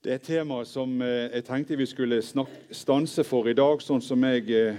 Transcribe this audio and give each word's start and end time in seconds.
Det 0.00 0.08
er 0.08 0.16
et 0.16 0.22
tema 0.24 0.62
som 0.64 0.94
eh, 1.04 1.26
jeg 1.28 1.44
tenkte 1.44 1.76
vi 1.76 1.84
skulle 1.84 2.22
stanse 2.24 3.20
for 3.28 3.50
i 3.50 3.52
dag, 3.52 3.82
sånn 3.84 4.00
som 4.00 4.22
jeg 4.24 4.46
eh, 4.56 4.78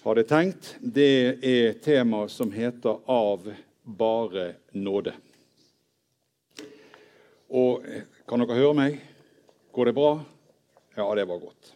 hadde 0.00 0.24
tenkt. 0.24 0.70
Det 0.80 1.08
er 1.44 1.66
et 1.74 1.82
tema 1.84 2.22
som 2.32 2.48
heter 2.48 3.02
'Av 3.04 3.44
bare 3.84 4.46
nåde'. 4.72 5.12
Og 7.52 7.84
eh, 7.84 8.08
Kan 8.24 8.40
dere 8.40 8.56
høre 8.56 8.74
meg? 8.74 8.96
Går 9.76 9.92
det 9.92 9.94
bra? 10.00 10.24
Ja, 10.96 11.14
det 11.14 11.28
var 11.28 11.44
godt. 11.44 11.74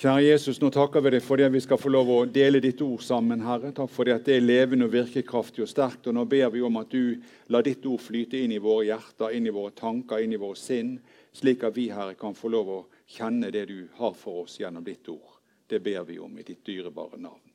Kjære 0.00 0.22
Jesus, 0.24 0.56
nå 0.62 0.70
takker 0.72 1.02
vi 1.04 1.10
deg 1.12 1.20
for 1.20 1.36
det 1.36 1.50
vi 1.52 1.60
skal 1.60 1.76
få 1.76 1.90
lov 1.92 2.08
å 2.08 2.22
dele 2.24 2.56
ditt 2.64 2.78
ord 2.80 3.02
sammen, 3.04 3.42
Herre. 3.44 3.68
Takk 3.76 3.90
for 3.92 4.08
det 4.08 4.14
at 4.14 4.22
det 4.24 4.38
er 4.38 4.46
levende 4.46 4.86
og 4.86 4.94
virkekraftig 4.94 5.60
og 5.60 5.68
sterkt. 5.68 6.06
Og 6.08 6.14
nå 6.16 6.22
ber 6.24 6.46
vi 6.54 6.62
om 6.64 6.78
at 6.80 6.88
du 6.88 7.18
lar 7.52 7.66
ditt 7.66 7.84
ord 7.84 8.00
flyte 8.00 8.40
inn 8.40 8.54
i 8.56 8.62
våre 8.64 8.86
hjerter, 8.86 9.34
inn 9.36 9.50
i 9.50 9.52
våre 9.52 9.74
tanker, 9.76 10.22
inn 10.24 10.32
i 10.32 10.38
våre 10.40 10.56
sinn, 10.56 10.94
slik 11.36 11.66
at 11.68 11.76
vi, 11.76 11.90
Herre, 11.92 12.14
kan 12.16 12.32
få 12.32 12.48
lov 12.48 12.70
å 12.72 12.78
kjenne 13.12 13.52
det 13.52 13.66
du 13.68 13.90
har 13.98 14.16
for 14.16 14.46
oss 14.46 14.56
gjennom 14.62 14.86
ditt 14.88 15.04
ord. 15.12 15.36
Det 15.68 15.82
ber 15.84 16.08
vi 16.08 16.16
om 16.16 16.32
i 16.40 16.46
ditt 16.48 16.64
dyrebare 16.64 17.20
navn. 17.20 17.52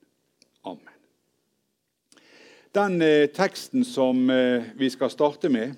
Amen. 0.70 1.02
Den 2.78 3.02
eh, 3.02 3.26
teksten 3.34 3.82
som 3.90 4.22
eh, 4.30 4.70
vi 4.78 4.92
skal 4.94 5.10
starte 5.10 5.50
med, 5.50 5.74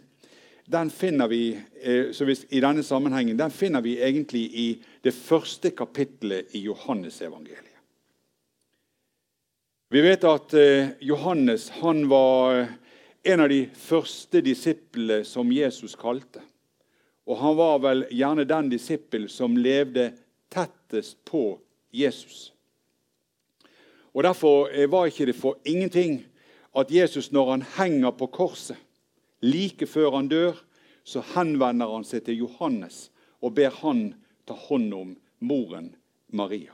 den 0.70 0.90
finner 0.90 1.28
vi 1.28 1.60
eh, 1.82 2.10
hvis, 2.12 2.46
i 2.50 2.60
denne 2.60 2.84
sammenhengen, 2.84 3.38
den 3.40 3.52
finner 3.52 3.82
vi 3.82 3.96
egentlig 4.04 4.44
i 4.52 4.68
det 5.02 5.14
første 5.16 5.72
kapittelet 5.72 6.56
i 6.60 6.66
Johannesevangeliet. 6.66 7.64
Vi 9.88 10.02
vet 10.04 10.26
at 10.28 10.54
eh, 10.60 10.90
Johannes 11.00 11.70
han 11.80 12.10
var 12.12 12.58
eh, 12.58 12.74
en 13.32 13.46
av 13.46 13.48
de 13.50 13.62
første 13.80 14.42
disiplene 14.44 15.22
som 15.24 15.54
Jesus 15.56 15.96
kalte. 15.96 16.44
Og 17.28 17.40
han 17.40 17.56
var 17.56 17.80
vel 17.84 18.04
gjerne 18.12 18.44
den 18.48 18.68
disippel 18.72 19.30
som 19.32 19.56
levde 19.56 20.10
tettest 20.52 21.16
på 21.28 21.62
Jesus. 21.96 22.52
Og 24.12 24.24
Derfor 24.24 24.68
var 24.90 25.08
ikke 25.08 25.28
det 25.30 25.36
for 25.36 25.60
ingenting 25.64 26.22
at 26.76 26.92
Jesus, 26.92 27.32
når 27.32 27.52
han 27.52 27.66
henger 27.78 28.16
på 28.16 28.28
korset, 28.32 28.80
Like 29.42 29.88
før 29.88 30.16
han 30.18 30.30
dør, 30.32 30.58
så 31.04 31.22
henvender 31.36 31.92
han 31.92 32.06
seg 32.08 32.26
til 32.26 32.44
Johannes 32.44 33.08
og 33.42 33.54
ber 33.58 33.72
han 33.84 34.10
ta 34.48 34.56
hånd 34.68 34.94
om 34.94 35.14
moren 35.40 35.94
Maria. 36.34 36.74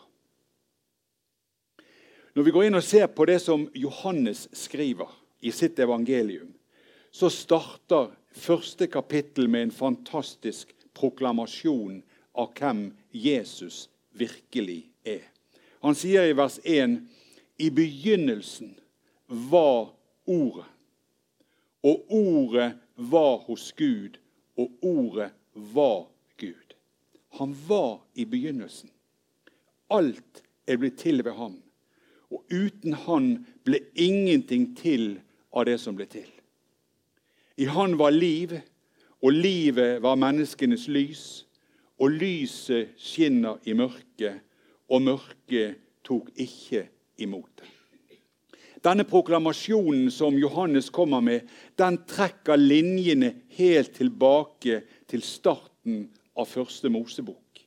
Når 2.34 2.48
vi 2.48 2.54
går 2.56 2.68
inn 2.68 2.80
og 2.80 2.86
ser 2.86 3.12
på 3.14 3.28
det 3.30 3.38
som 3.44 3.68
Johannes 3.78 4.48
skriver 4.58 5.12
i 5.46 5.52
sitt 5.54 5.78
evangelium, 5.84 6.54
så 7.14 7.30
starter 7.30 8.10
første 8.34 8.88
kapittel 8.90 9.46
med 9.46 9.68
en 9.68 9.76
fantastisk 9.76 10.72
proklamasjon 10.98 12.00
av 12.34 12.56
hvem 12.58 12.88
Jesus 13.14 13.86
virkelig 14.18 14.88
er. 15.06 15.22
Han 15.86 15.94
sier 15.98 16.26
i 16.26 16.38
vers 16.38 16.58
1.: 16.64 17.04
I 17.60 17.70
begynnelsen 17.70 18.74
var 19.28 19.94
Ordet. 20.26 20.73
Og 21.84 22.06
ordet 22.10 22.74
var 22.96 23.38
hos 23.48 23.72
Gud, 23.78 24.18
og 24.58 24.72
ordet 24.82 25.32
var 25.54 26.08
Gud. 26.40 26.76
Han 27.40 27.56
var 27.68 28.00
i 28.14 28.26
begynnelsen. 28.26 28.90
Alt 29.90 30.44
er 30.68 30.78
blitt 30.78 31.02
til 31.02 31.24
ved 31.26 31.36
ham. 31.38 31.58
Og 32.32 32.46
uten 32.50 32.94
han 33.06 33.46
ble 33.66 33.82
ingenting 33.96 34.72
til 34.78 35.20
av 35.54 35.68
det 35.70 35.80
som 35.82 35.98
ble 35.98 36.08
til. 36.10 36.30
I 37.58 37.68
han 37.70 37.98
var 38.00 38.14
liv, 38.16 38.56
og 39.22 39.34
livet 39.34 40.02
var 40.02 40.18
menneskenes 40.20 40.88
lys. 40.88 41.26
Og 42.02 42.16
lyset 42.18 42.96
skinner 42.98 43.62
i 43.70 43.76
mørket, 43.78 44.42
og 44.90 45.06
mørket 45.06 45.78
tok 46.04 46.32
ikke 46.36 46.88
imot 47.22 47.52
det. 47.62 47.70
Denne 48.84 49.04
proklamasjonen 49.08 50.12
som 50.12 50.36
Johannes 50.40 50.90
kommer 50.90 51.22
med, 51.22 51.48
den 51.76 52.02
trekker 52.04 52.60
linjene 52.60 53.30
helt 53.56 53.94
tilbake 53.96 54.82
til 55.08 55.22
starten 55.24 56.10
av 56.36 56.50
første 56.52 56.90
Mosebok. 56.92 57.62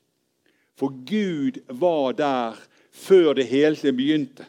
For 0.77 0.93
Gud 1.09 1.63
var 1.73 2.13
der 2.19 2.59
før 2.93 3.33
det 3.39 3.47
hele 3.49 3.95
begynte. 3.97 4.45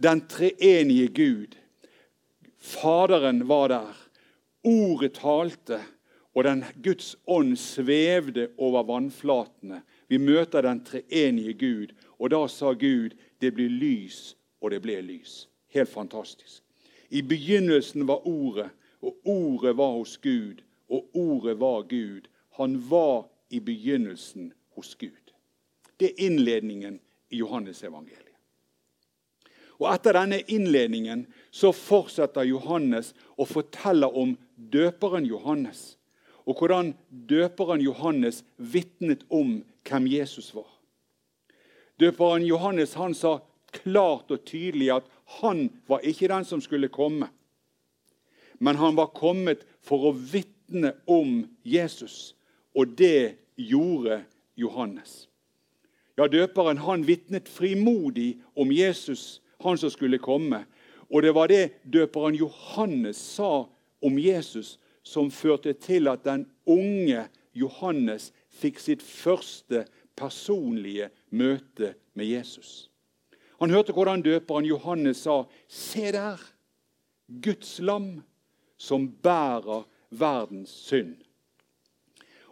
Den 0.00 0.22
treenige 0.32 1.10
Gud. 1.12 1.58
Faderen 2.56 3.42
var 3.48 3.68
der. 3.68 3.98
Ordet 4.64 5.18
talte, 5.18 5.82
og 6.32 6.46
den 6.48 6.64
Guds 6.80 7.18
ånd 7.28 7.52
svevde 7.60 8.46
over 8.56 8.86
vannflatene. 8.88 9.82
Vi 10.08 10.16
møter 10.16 10.64
den 10.64 10.80
treenige 10.88 11.52
Gud, 11.52 11.92
og 12.16 12.32
da 12.32 12.46
sa 12.48 12.72
Gud 12.72 13.12
det 13.44 13.52
blir 13.52 13.68
lys 13.68 14.32
og 14.64 14.72
det 14.72 14.80
ble 14.80 14.96
lys. 15.04 15.44
Helt 15.76 15.90
fantastisk. 15.92 16.62
I 17.10 17.22
begynnelsen 17.22 18.06
var 18.08 18.26
Ordet, 18.26 18.70
og 19.04 19.16
Ordet 19.28 19.76
var 19.76 19.92
hos 19.98 20.16
Gud, 20.16 20.62
og 20.88 21.10
Ordet 21.14 21.60
var 21.60 21.82
Gud. 21.82 22.28
Han 22.56 22.78
var 22.90 23.26
i 23.50 23.60
begynnelsen 23.60 24.52
hos 24.74 24.94
Gud. 24.94 25.34
Det 26.00 26.06
er 26.10 26.26
innledningen 26.26 27.00
i 27.30 27.36
Johannes-evangeliet. 27.36 28.30
Og 29.78 29.90
Etter 29.90 30.14
denne 30.16 30.40
innledningen 30.48 31.26
så 31.50 31.72
fortsetter 31.74 32.46
Johannes 32.46 33.12
å 33.36 33.44
fortelle 33.44 34.06
om 34.06 34.36
døperen 34.56 35.26
Johannes, 35.26 35.98
og 36.46 36.60
hvordan 36.60 36.94
døperen 37.10 37.82
Johannes 37.82 38.44
vitnet 38.56 39.24
om 39.28 39.58
hvem 39.84 40.06
Jesus 40.08 40.54
var. 40.54 40.70
Døperen 42.00 42.46
Johannes 42.46 42.94
han 42.94 43.14
sa 43.14 43.38
klart 43.74 44.30
og 44.34 44.44
tydelig 44.46 44.90
at 44.94 45.08
han 45.40 45.68
var 45.90 46.04
ikke 46.06 46.30
den 46.30 46.46
som 46.46 46.62
skulle 46.62 46.92
komme. 46.92 47.28
Men 48.58 48.76
han 48.76 48.96
var 48.96 49.14
kommet 49.16 49.64
for 49.84 50.10
å 50.10 50.14
vitne 50.14 50.94
om 51.10 51.42
Jesus, 51.66 52.34
og 52.74 52.94
det 52.98 53.36
gjorde 53.56 54.22
Johannes. 54.56 55.26
Ja, 56.16 56.28
Døperen 56.30 56.78
han 56.78 57.06
vitnet 57.06 57.48
frimodig 57.50 58.38
om 58.54 58.70
Jesus, 58.72 59.40
han 59.62 59.78
som 59.78 59.90
skulle 59.90 60.22
komme. 60.22 60.62
Og 61.10 61.22
det 61.22 61.34
var 61.34 61.50
det 61.50 61.74
døperen 61.82 62.36
Johannes 62.38 63.18
sa 63.18 63.66
om 64.02 64.18
Jesus, 64.18 64.78
som 65.02 65.30
førte 65.30 65.74
til 65.74 66.08
at 66.08 66.24
den 66.24 66.46
unge 66.66 67.26
Johannes 67.54 68.30
fikk 68.54 68.80
sitt 68.80 69.02
første 69.02 69.84
personlige 70.16 71.10
møte 71.30 71.94
med 72.14 72.30
Jesus. 72.30 72.88
Han 73.60 73.70
hørte 73.70 73.92
hvordan 73.92 74.22
døperen 74.22 74.64
Johannes 74.64 75.16
sa, 75.16 75.44
'Se 75.68 76.12
der, 76.12 76.40
Guds 77.42 77.78
lam, 77.78 78.22
som 78.76 79.08
bærer 79.08 79.86
verdens 80.10 80.70
synd'. 80.92 81.24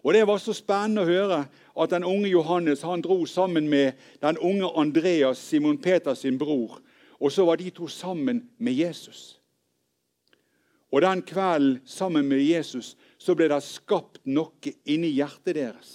Og 0.04 0.14
Det 0.14 0.26
var 0.26 0.38
så 0.38 0.52
spennende 0.52 1.02
å 1.02 1.06
høre 1.06 1.44
at 1.82 1.90
den 1.90 2.04
unge 2.04 2.28
Johannes 2.28 2.82
han 2.82 3.02
dro 3.02 3.26
sammen 3.26 3.68
med 3.70 3.92
den 4.22 4.38
unge 4.38 4.70
Andreas, 4.76 5.38
Simon 5.38 5.78
Peters 5.78 6.18
sin 6.18 6.38
bror. 6.38 6.80
Og 7.20 7.32
så 7.32 7.44
var 7.44 7.56
de 7.56 7.70
to 7.70 7.86
sammen 7.86 8.48
med 8.58 8.72
Jesus. 8.72 9.40
Og 10.92 11.02
Den 11.02 11.22
kvelden 11.22 11.80
sammen 11.84 12.28
med 12.28 12.42
Jesus 12.42 12.96
så 13.18 13.34
ble 13.34 13.48
det 13.48 13.62
skapt 13.62 14.18
noe 14.26 14.74
inni 14.84 15.14
hjertet 15.14 15.54
deres. 15.54 15.92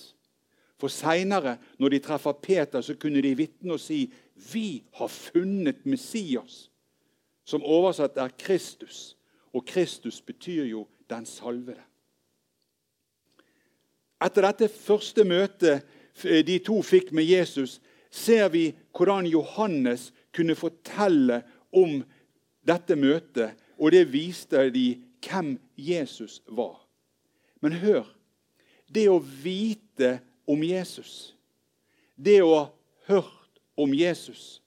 For 0.79 0.88
seinere, 0.94 1.57
når 1.79 1.90
de 1.90 2.00
treffer 2.00 2.38
Peter, 2.41 2.81
så 2.81 2.96
kunne 2.96 3.22
de 3.22 3.35
vitne 3.35 3.73
og 3.73 3.81
si 3.81 4.06
vi 4.51 4.83
har 4.93 5.07
funnet 5.07 5.85
Messias, 5.85 6.69
som 7.43 7.63
oversatt 7.63 8.17
er 8.17 8.33
Kristus. 8.39 9.17
Og 9.53 9.65
Kristus 9.65 10.21
betyr 10.21 10.65
jo 10.65 10.87
'den 11.09 11.25
salvede'. 11.25 11.87
Etter 14.25 14.41
dette 14.41 14.67
første 14.67 15.23
møtet 15.23 15.85
de 16.23 16.59
to 16.59 16.81
fikk 16.81 17.11
med 17.11 17.23
Jesus, 17.23 17.81
ser 18.11 18.49
vi 18.49 18.75
hvordan 18.95 19.25
Johannes 19.25 20.13
kunne 20.34 20.55
fortelle 20.55 21.43
om 21.72 22.03
dette 22.67 22.95
møtet, 22.95 23.53
og 23.78 23.91
det 23.91 24.07
viste 24.13 24.69
de 24.73 25.03
hvem 25.22 25.59
Jesus 25.78 26.41
var. 26.47 26.87
Men 27.61 27.72
hør 27.72 28.05
det 28.93 29.07
å 29.09 29.19
vite 29.19 30.19
om 30.47 30.63
Jesus, 30.63 31.35
det 32.16 32.41
å 32.41 32.53
ha 32.55 32.66
hørt 33.07 33.36
om 33.78 33.94
Jesus. 33.94 34.62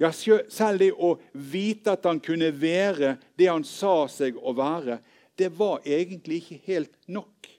Ja, 0.00 0.12
Selv 0.12 0.80
det 0.80 0.92
å 0.96 1.18
vite 1.32 1.92
at 1.92 2.06
han 2.08 2.22
kunne 2.24 2.48
være 2.56 3.18
det 3.36 3.50
han 3.50 3.66
sa 3.68 4.06
seg 4.08 4.38
å 4.40 4.54
være, 4.56 5.00
det 5.36 5.50
var 5.58 5.84
egentlig 5.84 6.40
ikke 6.40 6.60
helt 6.66 6.94
nok. 7.06 7.50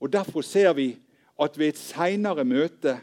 Og 0.00 0.12
Derfor 0.12 0.42
ser 0.42 0.72
vi 0.74 0.94
at 1.40 1.58
ved 1.58 1.74
et 1.74 1.80
seinere 1.80 2.44
møte, 2.44 2.96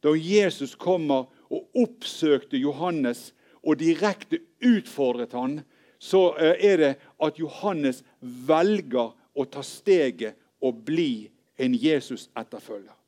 da 0.00 0.14
Jesus 0.16 0.76
kommer 0.78 1.26
og 1.50 1.66
oppsøkte 1.76 2.56
Johannes 2.56 3.32
og 3.60 3.80
direkte 3.82 4.40
utfordret 4.64 5.34
han, 5.36 5.60
så 6.00 6.30
eh, 6.38 6.56
er 6.70 6.76
det 6.80 6.92
at 7.20 7.38
Johannes 7.42 8.00
velger 8.20 9.12
å 9.12 9.44
ta 9.50 9.64
steget 9.66 10.38
og 10.62 10.80
bli 10.86 11.28
en 11.60 11.74
Jesus-etterfølger. 11.76 12.99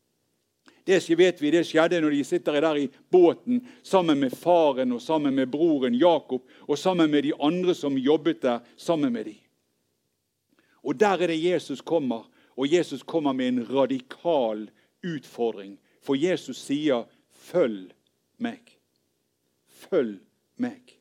Det 0.86 1.10
vet 1.18 1.42
vi, 1.42 1.50
det 1.50 1.62
skjedde 1.66 2.00
når 2.02 2.10
de 2.10 2.24
sitter 2.26 2.60
der 2.60 2.76
i 2.76 2.88
båten 3.10 3.60
sammen 3.86 4.18
med 4.18 4.34
faren 4.34 4.92
og 4.92 5.02
sammen 5.02 5.34
med 5.34 5.46
broren 5.50 5.94
Jakob 5.94 6.42
og 6.66 6.78
sammen 6.78 7.10
med 7.10 7.22
de 7.22 7.32
andre 7.38 7.74
som 7.74 7.98
jobbet 7.98 8.42
der 8.42 8.60
sammen 8.76 9.12
med 9.12 9.24
dem. 9.24 9.38
Og 10.82 11.00
Der 11.00 11.22
er 11.22 11.26
det 11.26 11.44
Jesus 11.44 11.80
kommer, 11.80 12.28
og 12.56 12.72
Jesus 12.72 13.02
kommer 13.02 13.32
med 13.32 13.48
en 13.48 13.66
radikal 13.70 14.70
utfordring. 15.04 15.78
For 16.02 16.14
Jesus 16.14 16.56
sier, 16.56 17.04
'Følg 17.32 17.92
meg'. 18.38 18.78
Følg 19.68 20.20
meg. 20.56 20.98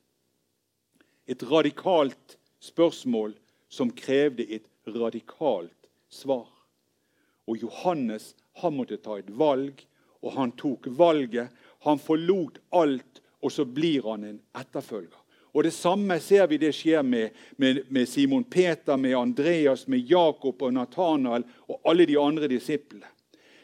Et 1.28 1.51
radikalt 1.51 2.38
spørsmål 2.60 3.36
som 3.69 3.92
krevde 3.92 4.45
et 4.50 4.68
radikalt 4.88 5.89
svar. 6.10 6.61
Og 7.51 7.59
Johannes 7.59 8.31
han 8.62 8.77
måtte 8.77 9.01
ta 9.03 9.18
et 9.19 9.31
valg, 9.36 9.81
og 10.24 10.38
han 10.38 10.53
tok 10.56 10.88
valget. 10.95 11.51
Han 11.83 12.00
forlot 12.00 12.62
alt, 12.71 13.19
og 13.42 13.51
så 13.51 13.65
blir 13.65 14.06
han 14.07 14.24
en 14.24 14.39
etterfølger. 14.56 15.18
Og 15.51 15.63
Det 15.63 15.74
samme 15.74 16.15
ser 16.24 16.48
vi 16.48 16.57
det 16.57 16.71
skjer 16.71 17.01
med, 17.03 17.30
med, 17.57 17.81
med 17.89 18.07
Simon 18.07 18.44
Peter, 18.44 18.95
med 18.95 19.18
Andreas, 19.18 19.88
med 19.88 20.00
Jakob 20.07 20.62
og 20.62 20.74
Nathanael 20.74 21.44
og 21.68 21.81
alle 21.86 22.06
de 22.07 22.19
andre 22.19 22.48
disiplene. 22.48 23.09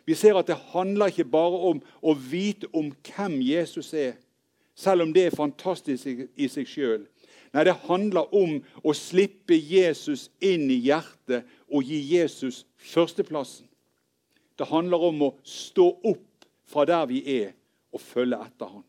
Vi 0.05 0.15
ser 0.15 0.35
at 0.35 0.47
det 0.47 0.57
handler 0.73 1.11
ikke 1.11 1.27
bare 1.31 1.59
om 1.71 1.79
å 2.01 2.13
vite 2.15 2.67
om 2.73 2.91
hvem 2.91 3.39
Jesus 3.43 3.93
er, 3.93 4.17
selv 4.75 5.03
om 5.03 5.13
det 5.13 5.25
er 5.27 5.35
fantastisk 5.35 6.27
i 6.35 6.47
seg 6.51 6.67
sjøl. 6.67 7.07
Nei, 7.55 7.63
det 7.63 7.75
handler 7.87 8.35
om 8.35 8.59
å 8.83 8.93
slippe 8.95 9.55
Jesus 9.55 10.27
inn 10.43 10.67
i 10.71 10.79
hjertet 10.83 11.47
og 11.71 11.87
gi 11.87 12.01
Jesus 12.11 12.65
førsteplassen. 12.75 13.66
Det 14.57 14.67
handler 14.71 15.03
om 15.09 15.21
å 15.27 15.33
stå 15.45 15.87
opp 16.09 16.47
fra 16.67 16.85
der 16.89 17.05
vi 17.09 17.21
er, 17.39 17.51
og 17.93 18.01
følge 18.01 18.39
etter 18.43 18.71
han. 18.71 18.85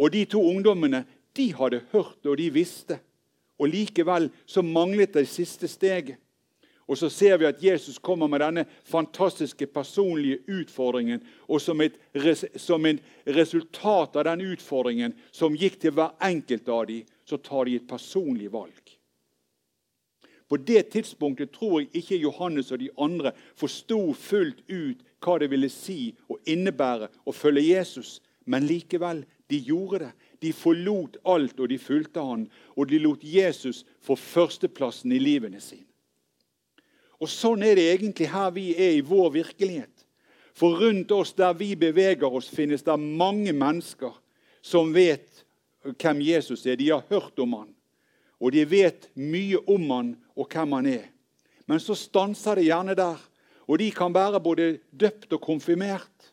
Og 0.00 0.12
De 0.12 0.24
to 0.24 0.40
ungdommene 0.40 1.04
de 1.36 1.52
hadde 1.54 1.84
hørt 1.92 2.26
og 2.26 2.36
de 2.40 2.48
visste. 2.52 2.98
Og 3.60 3.68
Likevel 3.68 4.30
så 4.48 4.62
manglet 4.64 5.14
det 5.14 5.28
siste 5.28 5.68
steget. 5.68 6.16
Og 6.90 6.98
Så 6.98 7.08
ser 7.08 7.36
vi 7.38 7.46
at 7.46 7.62
Jesus 7.62 7.98
kommer 7.98 8.26
med 8.26 8.40
denne 8.40 8.64
fantastiske 8.84 9.66
personlige 9.66 10.40
utfordringen. 10.48 11.22
Og 11.48 11.60
som 11.60 11.80
et, 11.80 11.94
som 12.56 12.86
et 12.86 12.98
resultat 13.26 14.16
av 14.16 14.24
den 14.24 14.40
utfordringen 14.40 15.14
som 15.30 15.54
gikk 15.54 15.78
til 15.80 15.94
hver 15.94 16.16
enkelt 16.20 16.68
av 16.68 16.88
dem, 16.88 17.04
så 17.24 17.36
tar 17.36 17.64
de 17.64 17.76
et 17.76 17.86
personlig 17.86 18.50
valg. 18.52 18.79
På 20.50 20.56
det 20.56 20.88
tidspunktet 20.90 21.52
tror 21.54 21.76
jeg 21.80 21.92
ikke 22.00 22.16
Johannes 22.16 22.72
og 22.74 22.80
de 22.82 22.88
andre 22.98 23.30
forsto 23.54 24.00
fullt 24.18 24.64
ut 24.66 25.04
hva 25.22 25.36
det 25.38 25.46
ville 25.52 25.70
si 25.70 26.10
og 26.26 26.40
innebære 26.50 27.06
å 27.22 27.34
følge 27.34 27.68
Jesus. 27.68 28.16
Men 28.50 28.66
likevel, 28.66 29.22
de 29.46 29.60
gjorde 29.62 30.08
det. 30.08 30.10
De 30.42 30.50
forlot 30.56 31.20
alt, 31.22 31.54
og 31.60 31.70
de 31.70 31.78
fulgte 31.78 32.24
han. 32.26 32.48
Og 32.74 32.90
de 32.90 32.98
lot 32.98 33.22
Jesus 33.22 33.84
få 34.02 34.18
førsteplassen 34.18 35.14
i 35.14 35.22
livene 35.22 35.62
sine. 35.62 35.86
Og 37.22 37.30
Sånn 37.30 37.62
er 37.62 37.78
det 37.78 37.86
egentlig 37.92 38.32
her 38.32 38.50
vi 38.50 38.72
er 38.74 38.96
i 38.98 39.06
vår 39.06 39.30
virkelighet. 39.38 40.06
For 40.56 40.82
rundt 40.82 41.12
oss 41.14 41.30
der 41.38 41.54
vi 41.54 41.76
beveger 41.78 42.26
oss, 42.26 42.50
finnes 42.50 42.82
det 42.82 42.98
mange 42.98 43.52
mennesker 43.54 44.18
som 44.66 44.90
vet 44.96 45.44
hvem 45.94 46.24
Jesus 46.26 46.66
er. 46.66 46.80
De 46.80 46.90
har 46.90 47.06
hørt 47.06 47.38
om 47.38 47.54
han 47.60 47.70
og 48.40 48.52
de 48.52 48.64
vet 48.64 49.10
mye 49.14 49.60
om 49.68 49.90
han 49.92 50.12
og 50.36 50.48
hvem 50.48 50.78
han 50.78 50.88
er. 50.90 51.08
Men 51.68 51.80
så 51.82 51.94
stanser 51.94 52.58
det 52.58 52.68
gjerne 52.70 52.96
der. 52.98 53.18
Og 53.68 53.78
de 53.78 53.90
kan 53.94 54.14
være 54.14 54.40
både 54.42 54.78
døpt 54.90 55.32
og 55.36 55.42
konfirmert. 55.44 56.32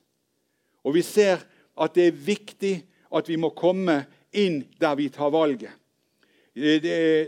Og 0.83 0.95
vi 0.95 1.03
ser 1.05 1.43
at 1.77 1.93
det 1.93 2.07
er 2.07 2.23
viktig 2.25 2.75
at 3.13 3.27
vi 3.29 3.37
må 3.37 3.51
komme 3.53 3.99
inn 4.33 4.63
der 4.79 4.95
vi 4.97 5.09
tar 5.13 5.29
valget. 5.33 5.75
Det, 6.57 6.81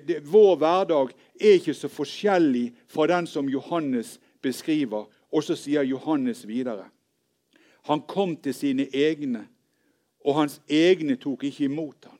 det, 0.07 0.23
vår 0.25 0.55
hverdag 0.57 1.11
er 1.37 1.59
ikke 1.59 1.75
så 1.77 1.89
forskjellig 1.91 2.71
fra 2.89 3.05
den 3.11 3.27
som 3.29 3.49
Johannes 3.49 4.17
beskriver. 4.41 5.05
Og 5.29 5.45
så 5.45 5.53
sier 5.59 5.85
Johannes 5.85 6.41
videre. 6.47 6.87
Han 7.85 8.01
kom 8.09 8.35
til 8.37 8.53
sine 8.53 8.87
egne, 8.93 9.45
og 10.25 10.35
hans 10.41 10.59
egne 10.69 11.15
tok 11.21 11.45
ikke 11.47 11.67
imot 11.69 12.09
ham. 12.09 12.18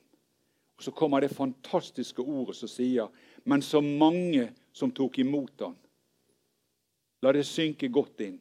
Og 0.79 0.83
Så 0.83 0.91
kommer 0.91 1.19
det 1.19 1.35
fantastiske 1.35 2.23
ordet 2.23 2.55
som 2.55 2.69
sier 2.71 3.09
Men 3.43 3.61
så 3.61 3.81
mange 3.81 4.53
som 4.71 4.91
tok 4.91 5.19
imot 5.19 5.59
han. 5.59 5.75
La 7.21 7.33
det 7.35 7.43
synke 7.43 7.89
godt 7.91 8.21
inn. 8.23 8.37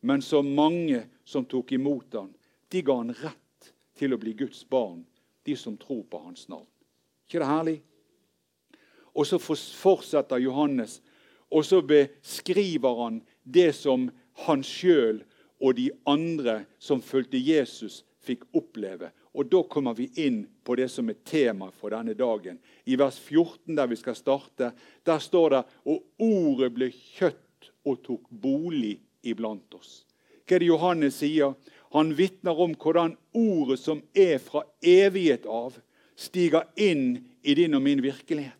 Men 0.00 0.22
så 0.22 0.42
mange 0.42 1.08
som 1.24 1.44
tok 1.44 1.72
imot 1.72 2.14
han, 2.14 2.30
de 2.70 2.82
ga 2.82 2.94
han 3.00 3.10
rett 3.14 3.72
til 3.98 4.14
å 4.14 4.18
bli 4.18 4.32
Guds 4.38 4.62
barn, 4.70 5.02
de 5.42 5.56
som 5.58 5.76
tror 5.76 6.04
på 6.06 6.18
hans 6.22 6.48
navn. 6.48 6.66
ikke 7.26 7.38
det 7.42 7.50
herlig? 7.50 7.76
Og 9.14 9.26
så 9.26 9.38
fortsetter 9.38 10.38
Johannes, 10.38 11.00
og 11.50 11.64
så 11.66 11.82
beskriver 11.82 13.02
han 13.02 13.20
det 13.42 13.72
som 13.74 14.08
han 14.46 14.62
sjøl 14.62 15.24
og 15.58 15.76
de 15.76 15.90
andre 16.06 16.62
som 16.78 17.02
fulgte 17.02 17.38
Jesus, 17.38 18.04
fikk 18.22 18.46
oppleve. 18.54 19.10
Og 19.32 19.46
Da 19.48 19.62
kommer 19.62 19.94
vi 19.94 20.10
inn 20.20 20.42
på 20.64 20.76
det 20.76 20.90
som 20.92 21.08
er 21.08 21.22
tema 21.24 21.70
for 21.72 21.94
denne 21.94 22.14
dagen. 22.14 22.58
I 22.84 22.96
vers 23.00 23.18
14, 23.18 23.76
der 23.76 23.86
vi 23.88 23.96
skal 23.96 24.16
starte, 24.16 24.72
der 25.04 25.18
står 25.18 25.50
det 25.50 25.62
og 25.88 26.02
ordet 26.20 26.72
ble 26.74 26.90
kjøtt 26.92 27.70
og 27.88 28.02
tok 28.04 28.28
bolig 28.28 28.98
iblant 29.22 29.74
oss. 29.74 30.02
Hva 30.44 30.56
er 30.56 30.60
det 30.60 30.68
Johannes 30.68 31.20
sier? 31.22 31.54
Han 31.96 32.12
vitner 32.16 32.58
om 32.60 32.74
hvordan 32.76 33.16
ordet 33.36 33.78
som 33.80 34.02
er 34.12 34.38
fra 34.42 34.64
evighet 34.84 35.46
av, 35.46 35.78
stiger 36.16 36.68
inn 36.76 37.22
i 37.42 37.54
din 37.56 37.74
og 37.74 37.82
min 37.84 38.02
virkelighet. 38.04 38.58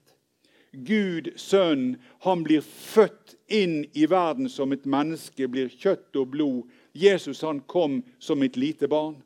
Gud, 0.73 1.29
Sønn, 1.37 1.99
han 2.25 2.45
blir 2.47 2.65
født 2.65 3.37
inn 3.53 3.83
i 3.93 4.07
verden 4.09 4.49
som 4.49 4.73
et 4.73 4.87
menneske, 4.89 5.49
blir 5.49 5.69
kjøtt 5.69 6.17
og 6.17 6.31
blod. 6.33 6.71
Jesus 6.97 7.43
han 7.45 7.61
kom 7.69 8.01
som 8.19 8.43
et 8.43 8.57
lite 8.57 8.89
barn. 8.89 9.19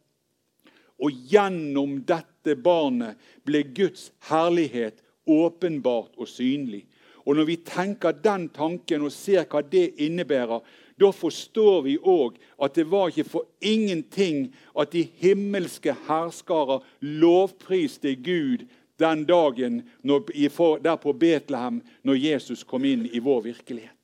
Og 0.99 1.13
gjennom 1.29 1.99
dette 2.09 2.57
barnet 2.57 3.21
ble 3.45 3.63
Guds 3.77 4.11
herlighet 4.31 5.03
åpenbart 5.27 6.15
og 6.17 6.29
synlig. 6.29 6.87
Og 7.27 7.37
Når 7.37 7.45
vi 7.45 7.57
tenker 7.57 8.13
den 8.13 8.49
tanken 8.49 9.03
og 9.03 9.13
ser 9.13 9.45
hva 9.51 9.61
det 9.63 9.97
innebærer, 9.99 10.61
da 11.01 11.11
forstår 11.13 11.83
vi 11.83 11.97
òg 11.99 12.39
at 12.63 12.77
det 12.79 12.87
var 12.91 13.11
ikke 13.11 13.29
for 13.29 13.49
ingenting 13.61 14.55
at 14.79 14.93
de 14.93 15.03
himmelske 15.21 15.93
herskarer 16.07 16.87
lovpriste 17.01 18.15
Gud 18.15 18.65
den 18.99 19.27
dagen 19.29 19.83
der 20.03 20.97
på 20.97 21.13
Betlehem 21.13 21.83
når 22.03 22.15
Jesus 22.15 22.65
kom 22.65 22.85
inn 22.85 23.05
i 23.13 23.19
vår 23.19 23.43
virkelighet. 23.51 23.96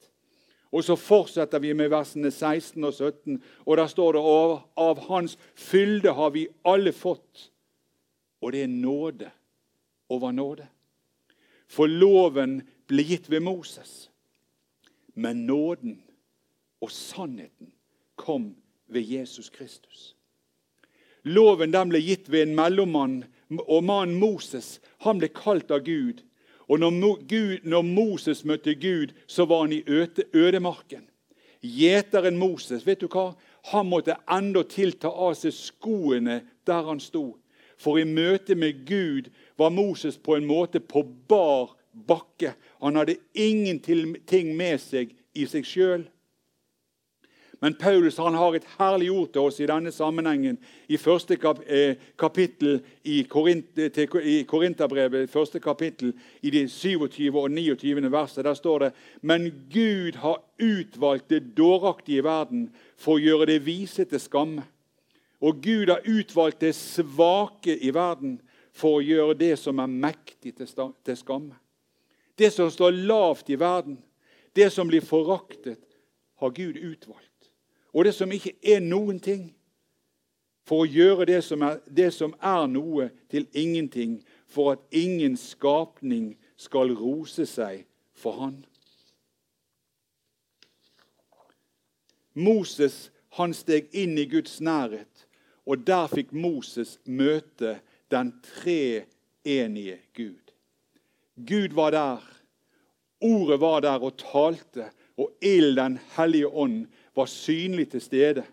Og 0.73 0.85
Så 0.85 0.97
fortsetter 0.97 1.61
vi 1.61 1.75
med 1.77 1.91
versene 1.93 2.31
16 2.31 2.85
og 2.85 2.95
17, 2.95 3.43
og 3.67 3.77
der 3.77 3.87
står 3.87 4.13
det 4.13 4.21
av, 4.21 4.55
av 4.77 5.03
Hans 5.09 5.37
fylde 5.55 6.15
har 6.17 6.31
vi 6.33 6.47
alle 6.65 6.93
fått. 6.93 7.51
Og 8.41 8.53
det 8.53 8.63
er 8.65 8.73
nåde 8.73 9.29
over 10.09 10.33
nåde. 10.33 10.67
For 11.69 11.87
loven 11.87 12.63
ble 12.89 13.05
gitt 13.05 13.29
ved 13.31 13.45
Moses. 13.45 14.09
Men 15.15 15.47
nåden 15.47 16.01
og 16.81 16.91
sannheten 16.91 17.73
kom 18.17 18.55
ved 18.89 19.03
Jesus 19.03 19.51
Kristus. 19.53 20.15
Loven 21.23 21.77
ble 21.89 22.01
gitt 22.03 22.29
ved 22.33 22.49
en 22.49 22.57
mellommann, 22.57 23.23
og 23.61 23.85
mannen 23.85 24.19
Moses 24.19 24.81
han 25.05 25.21
ble 25.21 25.29
kalt 25.29 25.71
av 25.71 25.85
Gud 25.87 26.25
og 26.73 26.81
når, 26.81 27.17
Gud, 27.29 27.59
når, 27.63 27.83
Moses 27.83 28.45
møtte 28.45 28.75
Gud, 28.75 29.13
så 29.27 29.45
var 29.45 29.67
han 29.67 29.73
i 29.73 29.83
ødemarken. 30.33 31.05
Gjeteren 31.63 32.39
Moses 32.39 32.87
vet 32.87 33.03
du 33.03 33.11
hva? 33.13 33.35
Han 33.71 33.91
måtte 33.91 34.17
enda 34.31 34.65
ta 34.65 35.11
av 35.11 35.35
seg 35.39 35.53
skoene 35.55 36.41
der 36.67 36.89
han 36.89 37.01
sto. 37.01 37.37
For 37.79 37.99
i 37.99 38.07
møte 38.09 38.55
med 38.55 38.87
Gud 38.87 39.29
var 39.59 39.71
Moses 39.71 40.17
på 40.17 40.37
en 40.37 40.47
måte 40.47 40.81
på 40.81 41.05
bar 41.29 41.77
bakke. 41.93 42.55
Han 42.81 42.97
hadde 42.97 43.21
ingenting 43.35 44.57
med 44.57 44.81
seg 44.81 45.13
i 45.35 45.47
seg 45.47 45.67
sjøl. 45.67 46.07
Men 47.63 47.75
Paulus 47.75 48.17
han 48.19 48.35
har 48.35 48.57
et 48.59 48.65
herlig 48.75 49.07
ord 49.15 49.29
til 49.31 49.45
oss 49.47 49.61
i 49.63 49.67
denne 49.71 49.93
sammenhengen. 49.95 50.57
I 50.91 50.99
første 50.99 51.37
eh, 51.39 52.01
kapittel 52.19 52.81
i, 53.07 53.21
Korint, 53.31 53.79
i 53.79 54.43
Korinterbrevet, 54.51 55.31
første 55.31 55.61
kapittel, 55.63 56.11
i 56.43 56.51
de 56.51 56.65
27. 56.69 57.31
og 57.31 57.51
29. 57.51 58.11
verset, 58.11 58.45
der 58.45 58.59
står 58.59 58.79
det 58.79 58.91
Men 59.23 59.47
Gud 59.71 60.19
har 60.19 60.43
utvalgt 60.59 61.31
det 61.31 61.57
dåraktige 61.57 62.19
i 62.19 62.27
verden 62.27 62.67
for 62.99 63.15
å 63.15 63.23
gjøre 63.23 63.47
det 63.53 63.61
vise 63.63 64.11
til 64.11 64.21
skamme. 64.21 64.67
Og 65.39 65.63
Gud 65.63 65.95
har 65.95 66.03
utvalgt 66.03 66.61
det 66.67 66.75
svake 66.75 67.79
i 67.79 67.95
verden 67.95 68.41
for 68.75 68.99
å 68.99 69.07
gjøre 69.07 69.39
det 69.39 69.55
som 69.63 69.79
er 69.79 69.87
mektig 69.87 70.57
til 70.59 71.17
skamme. 71.17 71.55
Det 72.35 72.51
som 72.51 72.71
står 72.71 73.05
lavt 73.07 73.51
i 73.51 73.59
verden, 73.61 74.03
Det 74.53 74.71
som 74.71 74.89
blir 74.89 75.01
foraktet, 75.01 75.81
har 76.37 76.51
Gud 76.51 76.77
utvalgt. 76.77 77.32
Og 77.93 78.05
det 78.05 78.15
som 78.17 78.33
ikke 78.33 78.55
er 78.63 78.81
noen 78.81 79.21
ting, 79.21 79.51
for 80.65 80.85
å 80.85 80.89
gjøre 80.89 81.27
det 81.27 81.41
som 81.45 81.63
er, 81.67 81.81
det 81.87 82.13
som 82.15 82.35
er 82.39 82.67
noe, 82.71 83.11
til 83.31 83.49
ingenting, 83.53 84.21
for 84.47 84.77
at 84.77 84.85
ingen 84.95 85.37
skapning 85.37 86.37
skal 86.57 86.95
rose 86.97 87.47
seg 87.49 87.83
for 88.15 88.39
Han. 88.39 88.61
Moses 92.33 93.11
han 93.37 93.53
steg 93.57 93.89
inn 93.97 94.17
i 94.21 94.27
Guds 94.29 94.61
nærhet, 94.65 95.27
og 95.69 95.85
der 95.87 96.09
fikk 96.13 96.33
Moses 96.37 96.99
møte 97.05 97.79
den 98.13 98.33
treenige 98.45 99.99
Gud. 100.17 100.53
Gud 101.37 101.77
var 101.77 101.95
der, 101.95 102.25
ordet 103.21 103.61
var 103.61 103.85
der 103.85 104.05
og 104.05 104.19
talte, 104.21 104.91
og 105.17 105.33
ild, 105.45 105.77
Den 105.77 105.99
hellige 106.17 106.49
ånd, 106.49 106.87
var 107.17 107.27
synlig 107.27 107.91
til 107.91 108.01
stede. 108.01 108.45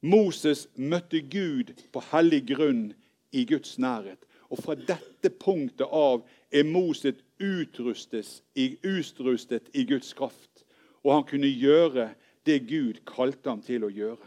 Moses 0.00 0.68
møtte 0.76 1.20
Gud 1.20 1.72
på 1.92 2.02
hellig 2.12 2.46
grunn 2.54 2.92
i 3.32 3.44
Guds 3.44 3.78
nærhet. 3.78 4.18
Og 4.50 4.58
fra 4.58 4.74
dette 4.74 5.30
punktet 5.30 5.86
av 5.86 6.24
er 6.50 6.66
Moses 6.66 7.20
utrustet 7.40 8.42
i, 9.72 9.84
Guds 9.84 10.12
kraft. 10.12 10.64
Og 11.04 11.14
han 11.14 11.24
kunne 11.24 11.48
gjøre 11.48 12.10
det 12.46 12.66
Gud 12.68 13.04
kalte 13.06 13.50
ham 13.50 13.62
til 13.62 13.84
å 13.86 13.92
gjøre. 13.92 14.26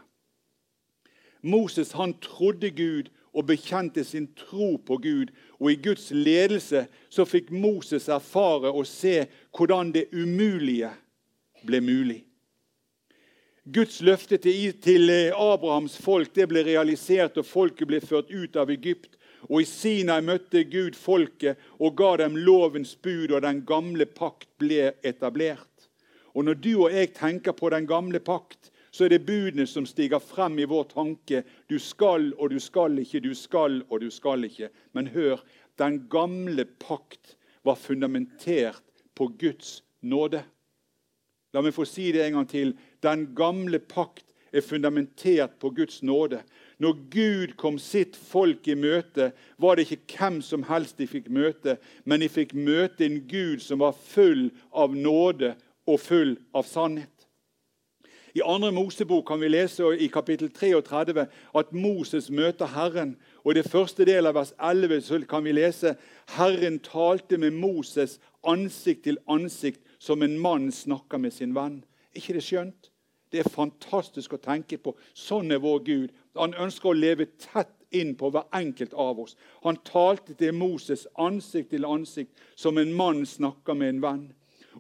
Moses 1.44 1.92
han 1.92 2.16
trodde 2.24 2.72
Gud 2.72 3.12
og 3.34 3.48
bekjente 3.50 4.04
sin 4.04 4.30
tro 4.38 4.78
på 4.78 4.98
Gud. 4.98 5.34
Og 5.60 5.72
i 5.72 5.76
Guds 5.76 6.12
ledelse 6.12 6.86
så 7.10 7.26
fikk 7.28 7.52
Moses 7.52 8.08
erfare 8.08 8.72
og 8.72 8.88
se 8.88 9.26
hvordan 9.58 9.92
det 9.92 10.08
umulige 10.14 10.94
ble 11.66 11.82
mulig. 11.82 12.24
Guds 13.64 14.02
løfte 14.02 14.36
til 14.44 15.12
Abrahams 15.32 15.96
folk 15.96 16.34
det 16.36 16.50
ble 16.52 16.66
realisert, 16.68 17.38
og 17.40 17.48
folket 17.48 17.88
ble 17.88 18.02
ført 18.04 18.32
ut 18.34 18.58
av 18.60 18.72
Egypt. 18.74 19.16
Og 19.48 19.62
I 19.64 19.68
Sinai 19.68 20.20
møtte 20.24 20.66
Gud 20.68 20.98
folket 21.00 21.60
og 21.80 21.96
ga 21.96 22.18
dem 22.20 22.36
lovens 22.36 22.92
bud, 22.96 23.32
og 23.32 23.40
den 23.46 23.62
gamle 23.68 24.06
pakt 24.06 24.50
ble 24.60 24.92
etablert. 25.04 25.88
Og 26.36 26.44
Når 26.44 26.60
du 26.60 26.74
og 26.84 26.92
jeg 26.92 27.14
tenker 27.16 27.56
på 27.56 27.70
den 27.70 27.88
gamle 27.88 28.20
pakt, 28.20 28.72
så 28.92 29.06
er 29.06 29.16
det 29.16 29.26
budene 29.26 29.66
som 29.66 29.86
stiger 29.88 30.20
frem 30.20 30.60
i 30.60 30.68
vår 30.70 30.90
tanke. 30.92 31.44
Du 31.70 31.80
skal 31.80 32.34
og 32.38 32.52
du 32.52 32.60
skal 32.60 33.00
ikke, 33.00 33.24
du 33.24 33.34
skal 33.34 33.82
og 33.90 34.02
du 34.02 34.10
skal 34.12 34.44
ikke. 34.44 34.70
Men 34.94 35.08
hør, 35.08 35.40
den 35.80 36.04
gamle 36.12 36.66
pakt 36.66 37.38
var 37.64 37.80
fundamentert 37.80 38.84
på 39.16 39.32
Guds 39.40 39.84
nåde. 40.02 40.44
La 41.54 41.62
meg 41.62 41.74
få 41.74 41.86
si 41.86 42.12
det 42.14 42.26
en 42.26 42.40
gang 42.40 42.50
til. 42.50 42.76
Den 43.04 43.34
gamle 43.36 43.80
pakt 43.80 44.26
er 44.54 44.62
fundamentert 44.62 45.58
på 45.60 45.70
Guds 45.70 46.04
nåde. 46.04 46.42
Når 46.80 46.94
Gud 47.10 47.56
kom 47.58 47.78
sitt 47.80 48.16
folk 48.16 48.68
i 48.68 48.76
møte, 48.76 49.32
var 49.58 49.76
det 49.76 49.88
ikke 49.88 50.18
hvem 50.18 50.42
som 50.42 50.64
helst 50.70 50.98
de 50.98 51.08
fikk 51.10 51.30
møte, 51.30 51.78
men 52.06 52.22
de 52.22 52.30
fikk 52.30 52.54
møte 52.54 53.06
en 53.06 53.22
Gud 53.30 53.64
som 53.66 53.82
var 53.82 53.98
full 53.98 54.50
av 54.72 54.96
nåde 54.96 55.56
og 55.88 56.00
full 56.00 56.38
av 56.54 56.68
sannhet. 56.70 57.10
I 58.34 58.42
2. 58.42 58.72
Mosebok 58.74 59.28
kan 59.28 59.42
vi 59.42 59.52
lese 59.52 59.92
i 60.02 60.08
kapittel 60.10 60.50
33 60.50 61.28
at 61.60 61.74
Moses 61.74 62.32
møter 62.34 62.66
Herren. 62.66 63.16
og 63.44 63.52
I 63.52 63.60
det 63.60 63.70
første 63.70 64.06
del 64.10 64.26
av 64.26 64.34
vers 64.34 64.54
11 64.58 65.28
kan 65.30 65.44
vi 65.44 65.54
lese 65.54 65.96
Herren 66.34 66.80
talte 66.80 67.38
med 67.38 67.54
Moses 67.54 68.20
ansikt 68.44 69.04
til 69.04 69.20
ansikt 69.30 69.82
som 70.00 70.24
en 70.24 70.40
mann 70.40 70.72
snakker 70.72 71.18
med 71.18 71.32
sin 71.32 71.54
venn. 71.54 71.84
ikke 72.16 72.34
det 72.34 72.44
skjønt? 72.44 72.93
Det 73.34 73.42
er 73.42 73.50
fantastisk 73.50 74.36
å 74.36 74.42
tenke 74.42 74.78
på. 74.78 74.92
Sånn 75.18 75.50
er 75.56 75.62
vår 75.64 75.80
Gud. 75.88 76.12
Han 76.38 76.54
ønsker 76.54 76.92
å 76.92 76.98
leve 76.98 77.32
tett 77.42 77.72
inn 77.90 78.14
på 78.18 78.30
hver 78.30 78.46
enkelt 78.54 78.94
av 78.94 79.24
oss. 79.24 79.34
Han 79.66 79.80
talte 79.90 80.36
til 80.38 80.54
Moses 80.54 81.08
ansikt 81.18 81.72
til 81.74 81.88
ansikt 81.90 82.44
som 82.54 82.78
en 82.78 82.94
mann 82.94 83.24
snakker 83.26 83.78
med 83.78 83.96
en 83.96 84.04
venn. 84.04 84.24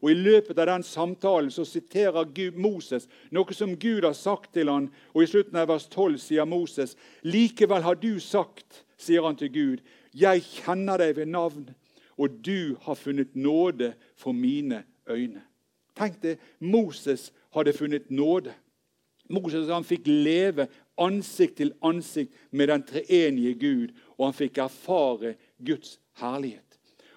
Og 0.02 0.12
I 0.12 0.18
løpet 0.18 0.58
av 0.62 0.70
den 0.70 0.86
samtalen 0.86 1.50
så 1.54 1.66
siterer 1.66 2.30
Gud 2.34 2.58
Moses 2.62 3.08
noe 3.34 3.58
som 3.58 3.76
Gud 3.78 4.06
har 4.06 4.16
sagt 4.18 4.54
til 4.54 4.70
han, 4.70 4.90
og 5.14 5.24
I 5.24 5.30
slutten 5.30 5.58
av 5.62 5.70
vers 5.70 5.86
12 5.90 6.18
sier 6.22 6.50
Moses.: 6.50 6.94
Likevel 7.26 7.86
har 7.86 7.98
du 8.02 8.20
sagt, 8.20 8.84
sier 8.98 9.26
han 9.26 9.38
til 9.38 9.50
Gud, 9.54 9.82
jeg 10.14 10.46
kjenner 10.46 11.02
deg 11.02 11.16
ved 11.18 11.30
navn, 11.34 11.70
og 12.18 12.42
du 12.46 12.76
har 12.86 12.96
funnet 12.96 13.36
nåde 13.36 13.94
for 14.18 14.34
mine 14.34 14.84
øyne. 15.10 15.42
Tenk 15.98 16.22
det, 16.22 16.40
Moses 16.60 17.32
hadde 17.54 17.74
funnet 17.74 18.10
nåde. 18.10 18.54
Moses 19.30 19.70
han 19.72 19.86
fikk 19.88 20.08
leve 20.08 20.68
ansikt 21.00 21.58
til 21.62 21.74
ansikt 21.86 22.34
med 22.52 22.70
den 22.70 22.84
treenige 22.86 23.54
Gud, 23.60 23.94
og 24.18 24.28
han 24.28 24.38
fikk 24.38 24.60
erfare 24.66 25.36
Guds 25.64 25.98
herlighet. 26.20 26.74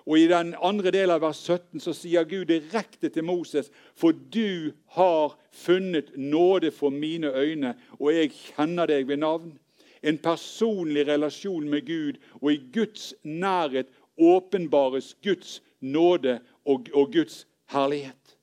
Og 0.07 0.21
I 0.21 0.29
den 0.31 0.53
andre 0.63 0.93
delen 0.95 1.17
av 1.17 1.25
vers 1.25 1.41
17 1.43 1.83
så 1.83 1.93
sier 1.97 2.27
Gud 2.31 2.47
direkte 2.47 3.11
til 3.11 3.27
Moses.: 3.27 3.73
For 3.99 4.15
du 4.15 4.73
har 4.95 5.35
funnet 5.51 6.13
nåde 6.17 6.71
for 6.71 6.95
mine 6.95 7.33
øyne, 7.35 7.75
og 7.99 8.15
jeg 8.15 8.31
kjenner 8.31 8.87
deg 8.87 9.09
ved 9.09 9.19
navn. 9.25 9.57
En 10.03 10.19
personlig 10.19 11.09
relasjon 11.09 11.67
med 11.69 11.87
Gud, 11.87 12.21
og 12.41 12.53
i 12.53 12.61
Guds 12.73 13.15
nærhet 13.25 13.91
åpenbares 14.17 15.17
Guds 15.23 15.63
nåde 15.81 16.39
og, 16.65 16.87
og 16.95 17.13
Guds 17.13 17.47
herlighet. 17.75 18.39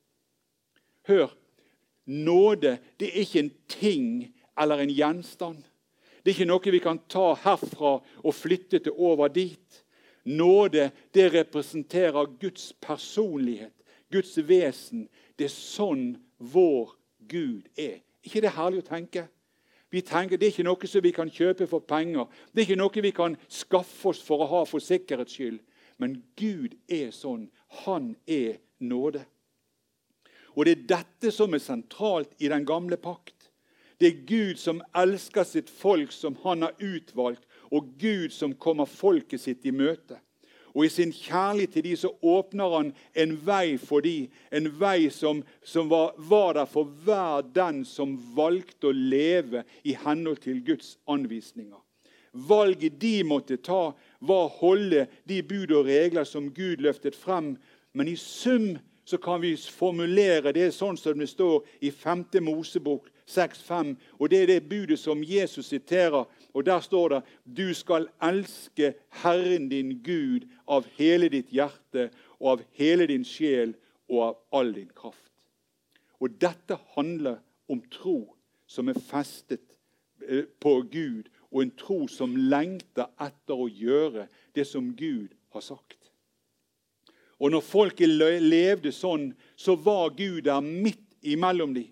Hør, 1.07 1.31
nåde 2.05 2.77
det 2.99 3.09
er 3.09 3.21
ikke 3.23 3.39
en 3.39 3.53
ting 3.69 4.09
eller 4.59 4.83
en 4.83 4.93
gjenstand. 4.93 5.63
Det 6.23 6.31
er 6.31 6.37
ikke 6.37 6.47
noe 6.47 6.71
vi 6.71 6.81
kan 6.83 7.01
ta 7.11 7.33
herfra 7.43 7.97
og 7.99 8.35
flytte 8.35 8.79
til 8.79 8.95
over 8.95 9.27
dit. 9.27 9.83
Nåde 10.23 10.91
det 11.13 11.33
representerer 11.33 12.29
Guds 12.39 12.73
personlighet, 12.81 13.73
Guds 14.11 14.37
vesen. 14.47 15.09
Det 15.35 15.49
er 15.49 15.55
sånn 15.55 16.13
vår 16.39 16.95
Gud 17.27 17.67
er. 17.77 17.99
ikke 18.23 18.41
det 18.41 18.55
herlig 18.55 18.83
å 18.83 18.87
tenke? 18.87 19.27
Vi 19.91 20.01
tenker 20.01 20.37
Det 20.37 20.47
er 20.47 20.51
ikke 20.51 20.63
noe 20.63 20.87
som 20.87 21.03
vi 21.03 21.11
kan 21.11 21.29
kjøpe 21.29 21.67
for 21.67 21.79
penger. 21.79 22.25
Det 22.51 22.61
er 22.61 22.65
ikke 22.65 22.79
noe 22.79 23.01
vi 23.01 23.11
kan 23.11 23.35
skaffe 23.47 24.09
oss 24.09 24.21
for 24.21 24.41
å 24.41 24.47
ha 24.47 24.63
for 24.65 24.79
sikkerhets 24.79 25.35
skyld. 25.35 25.59
Men 25.99 26.23
Gud 26.35 26.73
er 26.89 27.11
sånn. 27.11 27.49
Han 27.85 28.15
er 28.25 28.57
nåde. 28.79 29.25
Og 30.55 30.65
Det 30.65 30.71
er 30.71 30.87
dette 30.97 31.31
som 31.31 31.53
er 31.53 31.63
sentralt 31.63 32.33
i 32.39 32.49
den 32.51 32.65
gamle 32.65 32.97
pakt. 32.97 33.49
Det 33.99 34.07
er 34.07 34.25
Gud 34.27 34.59
som 34.59 34.81
elsker 34.95 35.45
sitt 35.47 35.69
folk 35.69 36.11
som 36.11 36.35
han 36.43 36.65
har 36.65 36.73
utvalgt, 36.79 37.45
og 37.71 37.93
Gud 37.99 38.33
som 38.33 38.53
kommer 38.53 38.85
folket 38.85 39.41
sitt 39.41 39.65
i 39.65 39.71
møte. 39.71 40.19
Og 40.73 40.85
I 40.85 40.89
sin 40.89 41.11
kjærlighet 41.13 41.75
til 41.75 41.85
de 41.85 41.93
så 41.97 42.09
åpner 42.21 42.71
han 42.73 42.89
en 43.13 43.35
vei 43.45 43.77
for 43.77 44.01
de, 44.01 44.27
en 44.51 44.71
vei 44.79 45.09
som, 45.13 45.43
som 45.61 45.89
var, 45.89 46.15
var, 46.17 46.55
der 46.57 46.65
for 46.65 46.89
hver 47.05 47.45
den 47.53 47.83
som 47.85 48.15
valgte 48.35 48.89
å 48.89 48.95
leve 48.95 49.63
i 49.85 49.93
henhold 49.93 50.41
til 50.43 50.63
Guds 50.65 50.95
anvisninger. 51.05 51.77
Valget 52.33 52.97
de 53.01 53.19
måtte 53.29 53.59
ta, 53.61 53.91
var 54.19 54.47
å 54.47 54.55
holde 54.57 55.05
de 55.29 55.43
bud 55.45 55.71
og 55.77 55.85
regler 55.85 56.25
som 56.25 56.49
Gud 56.49 56.81
løftet 56.81 57.15
frem. 57.15 57.53
Men 57.93 58.09
i 58.09 58.17
sum 58.17 58.73
så 59.05 59.17
kan 59.17 59.41
vi 59.41 59.55
formulere 59.57 60.53
det 60.55 60.69
sånn 60.75 60.97
som 60.97 61.19
det 61.19 61.27
står 61.27 61.65
i 61.83 61.91
5. 61.91 62.25
Mosebok 62.45 63.09
6,5. 63.27 63.95
Og 64.19 64.29
det 64.31 64.41
er 64.41 64.51
det 64.53 64.69
budet 64.69 64.99
som 64.99 65.23
Jesus 65.23 65.71
siterer. 65.71 66.25
Og 66.53 66.65
Der 66.65 66.79
står 66.79 67.09
det 67.09 67.21
du 67.43 67.73
skal 67.73 68.07
elske 68.21 68.93
Herren 69.23 69.69
din 69.69 69.99
Gud 70.03 70.47
av 70.67 70.87
hele 70.97 71.29
ditt 71.29 71.51
hjerte 71.51 72.09
og 72.39 72.51
av 72.51 72.63
hele 72.79 73.07
din 73.07 73.25
sjel 73.25 73.75
og 74.09 74.23
av 74.23 74.37
all 74.51 74.73
din 74.73 74.91
kraft. 74.95 75.31
Og 76.19 76.29
Dette 76.41 76.77
handler 76.95 77.41
om 77.69 77.81
tro 77.91 78.35
som 78.67 78.89
er 78.89 78.99
festet 78.99 79.75
eh, 80.27 80.45
på 80.59 80.81
Gud, 80.91 81.29
og 81.51 81.61
en 81.61 81.73
tro 81.77 82.07
som 82.07 82.35
lengter 82.35 83.11
etter 83.21 83.59
å 83.59 83.67
gjøre 83.69 84.27
det 84.55 84.65
som 84.67 84.93
Gud 84.97 85.35
har 85.53 85.61
sagt. 85.61 86.02
Og 87.43 87.51
når 87.51 87.63
folket 87.65 88.07
levde 88.07 88.93
sånn, 88.95 89.33
så 89.59 89.75
var 89.75 90.13
Gud 90.15 90.45
der 90.47 90.63
midt 90.63 91.01
imellom 91.27 91.73
dem. 91.75 91.89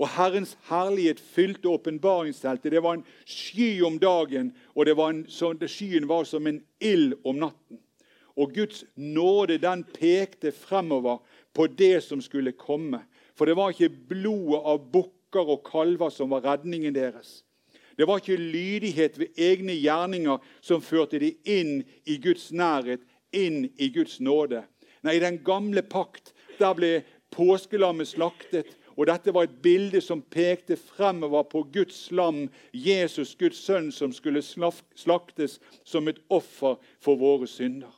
Og 0.00 0.08
Herrens 0.12 0.54
herlighet 0.68 1.20
fylte 1.20 1.68
åpenbaringsteltet. 1.72 2.72
Det 2.72 2.82
var 2.84 2.98
en 2.98 3.04
sky 3.28 3.82
om 3.84 3.98
dagen, 4.00 4.54
og 4.74 4.88
var 4.96 5.12
en, 5.12 5.24
så, 5.28 5.52
skyen 5.68 6.08
var 6.08 6.24
som 6.28 6.46
en 6.48 6.62
ild 6.80 7.16
om 7.24 7.40
natten. 7.40 7.80
Og 8.36 8.52
Guds 8.52 8.84
nåde 8.96 9.56
den 9.60 9.84
pekte 9.96 10.52
fremover 10.52 11.22
på 11.56 11.66
det 11.66 12.04
som 12.04 12.20
skulle 12.20 12.52
komme. 12.52 13.00
For 13.36 13.48
det 13.48 13.56
var 13.56 13.72
ikke 13.72 13.92
blodet 14.08 14.60
av 14.64 14.84
bukker 14.92 15.52
og 15.56 15.64
kalver 15.64 16.12
som 16.12 16.32
var 16.32 16.44
redningen 16.44 16.96
deres. 16.96 17.42
Det 17.96 18.04
var 18.04 18.20
ikke 18.20 18.36
lydighet 18.36 19.16
ved 19.18 19.40
egne 19.40 19.76
gjerninger 19.76 20.40
som 20.60 20.84
førte 20.84 21.20
de 21.20 21.32
inn 21.48 21.80
i 22.04 22.18
Guds 22.20 22.50
nærhet, 22.52 23.00
inn 23.32 23.70
i 23.80 23.88
Guds 23.92 24.20
nåde. 24.20 24.66
Nei, 25.04 25.16
i 25.16 25.22
den 25.22 25.42
gamle 25.44 25.82
pakt 25.82 26.32
der 26.58 26.74
ble 26.76 26.90
påskelammet 27.34 28.08
slaktet. 28.08 28.76
Og 28.96 29.10
dette 29.10 29.34
var 29.34 29.44
et 29.44 29.58
bilde 29.60 30.00
som 30.00 30.22
pekte 30.22 30.78
fremover 30.80 31.44
på 31.50 31.66
Guds 31.74 32.06
lam, 32.16 32.46
Jesus, 32.72 33.34
Guds 33.36 33.60
sønn, 33.60 33.90
som 33.92 34.12
skulle 34.12 34.40
slaktes 34.40 35.58
som 35.84 36.08
et 36.08 36.22
offer 36.32 36.78
for 37.04 37.20
våre 37.20 37.48
synder. 37.50 37.92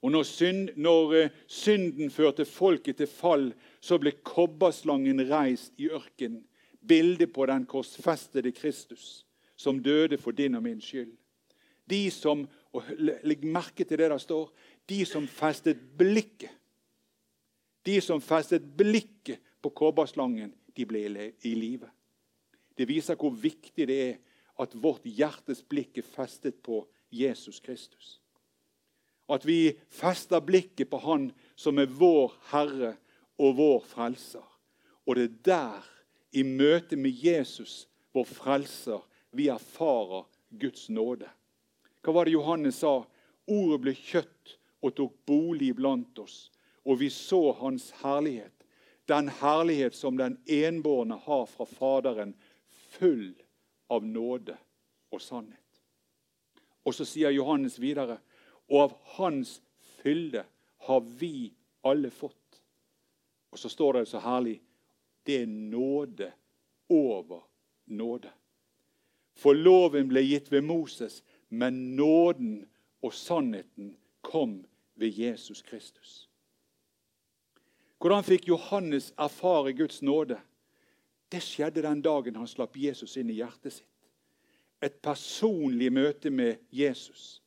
Og 0.00 0.12
når, 0.12 0.22
synd, 0.22 0.68
når 0.76 1.14
eh, 1.16 1.32
synden 1.46 2.10
førte 2.10 2.44
folket 2.48 2.96
til 3.00 3.08
fall, 3.08 3.50
så 3.84 3.98
ble 4.00 4.14
kobberslangen 4.24 5.20
reist 5.28 5.74
i 5.76 5.90
ørkenen. 5.92 6.44
Bildet 6.80 7.32
på 7.32 7.44
den 7.46 7.66
korsfestede 7.68 8.52
Kristus, 8.56 9.26
som 9.56 9.82
døde 9.84 10.16
for 10.18 10.32
din 10.32 10.56
og 10.56 10.64
min 10.64 10.80
skyld. 10.80 11.12
De 11.90 12.06
som, 12.10 12.46
og 12.72 12.86
Legg 12.98 13.44
merke 13.44 13.84
til 13.84 13.98
det 13.98 14.10
der 14.12 14.22
står. 14.22 14.50
De 14.88 15.04
som 15.06 15.26
festet 15.26 15.78
blikket 15.98 16.50
De 17.86 17.96
som 18.04 18.20
festet 18.20 18.64
blikket 18.76 19.40
på 19.62 19.70
kobberslangen, 19.72 20.52
de 20.76 20.84
ble 20.84 21.00
i 21.42 21.54
live. 21.56 21.88
Det 22.76 22.86
viser 22.88 23.16
hvor 23.16 23.32
viktig 23.32 23.86
det 23.88 23.96
er 24.04 24.18
at 24.60 24.74
vårt 24.76 25.06
hjertes 25.08 25.62
blikk 25.64 25.98
er 25.98 26.04
festet 26.04 26.58
på 26.62 26.82
Jesus 27.10 27.60
Kristus. 27.60 28.20
At 29.30 29.46
vi 29.46 29.72
fester 29.88 30.40
blikket 30.44 30.90
på 30.90 31.00
Han 31.06 31.30
som 31.56 31.78
er 31.78 31.88
vår 31.88 32.34
Herre 32.50 32.94
og 33.40 33.56
vår 33.56 33.80
Frelser. 33.88 34.46
Og 35.06 35.16
det 35.16 35.24
er 35.24 35.36
der, 35.44 35.86
i 36.32 36.42
møte 36.42 36.96
med 36.96 37.10
Jesus, 37.10 37.88
vår 38.12 38.28
Frelser, 38.28 39.00
vi 39.32 39.48
erfarer 39.48 40.28
Guds 40.60 40.88
nåde. 40.90 41.30
Hva 42.02 42.14
var 42.16 42.24
det 42.24 42.36
Johannes 42.36 42.80
sa? 42.80 43.04
Ordet 43.50 43.80
ble 43.82 43.94
kjøtt 43.96 44.56
og 44.80 44.94
tok 44.96 45.16
bolig 45.28 45.74
blant 45.76 46.18
oss, 46.22 46.48
og 46.86 47.00
vi 47.02 47.10
så 47.12 47.50
Hans 47.60 47.90
herlighet. 48.00 48.54
Den 49.10 49.28
herlighet 49.40 49.96
som 49.96 50.16
den 50.16 50.38
enbårne 50.46 51.18
har 51.26 51.46
fra 51.50 51.66
Faderen, 51.66 52.34
full 52.94 53.34
av 53.90 54.06
nåde 54.06 54.56
og 55.10 55.22
sannhet. 55.22 55.58
Og 56.86 56.94
så 56.94 57.04
sier 57.04 57.34
Johannes 57.34 57.78
videre 57.82 58.20
og 58.70 58.84
av 58.84 58.96
Hans 59.18 59.58
fylde 60.00 60.44
har 60.86 61.00
vi 61.00 61.50
alle 61.82 62.10
fått. 62.10 62.36
Og 63.50 63.58
så 63.58 63.68
står 63.68 63.98
det 63.98 64.06
så 64.08 64.22
herlig 64.22 64.60
det 65.26 65.42
er 65.42 65.46
nåde 65.46 66.30
over 66.88 67.42
nåde. 67.84 68.30
For 69.36 69.56
loven 69.56 70.08
ble 70.10 70.22
gitt 70.24 70.48
ved 70.52 70.64
Moses, 70.64 71.20
men 71.50 71.96
nåden 71.96 72.64
og 73.02 73.14
sannheten 73.14 73.96
kom 74.22 74.60
ved 74.94 75.18
Jesus 75.18 75.62
Kristus. 75.62 76.28
Hvordan 78.00 78.24
fikk 78.24 78.48
Johannes 78.48 79.10
erfare 79.18 79.74
Guds 79.76 80.00
nåde? 80.02 80.38
Det 81.32 81.42
skjedde 81.44 81.82
den 81.84 82.00
dagen 82.02 82.36
han 82.40 82.48
slapp 82.48 82.76
Jesus 82.76 83.16
inn 83.20 83.30
i 83.30 83.38
hjertet 83.42 83.80
sitt. 83.80 83.86
Et 84.80 84.96
personlig 85.04 85.90
møte 85.92 86.30
med 86.32 86.62
Jesus 86.72 87.42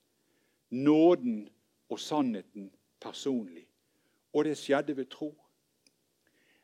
nåden 0.73 1.49
og 1.89 1.99
sannheten 1.99 2.71
personlig. 3.01 3.67
Og 4.33 4.45
det 4.45 4.57
skjedde 4.57 4.97
ved 4.97 5.09
tro. 5.09 5.33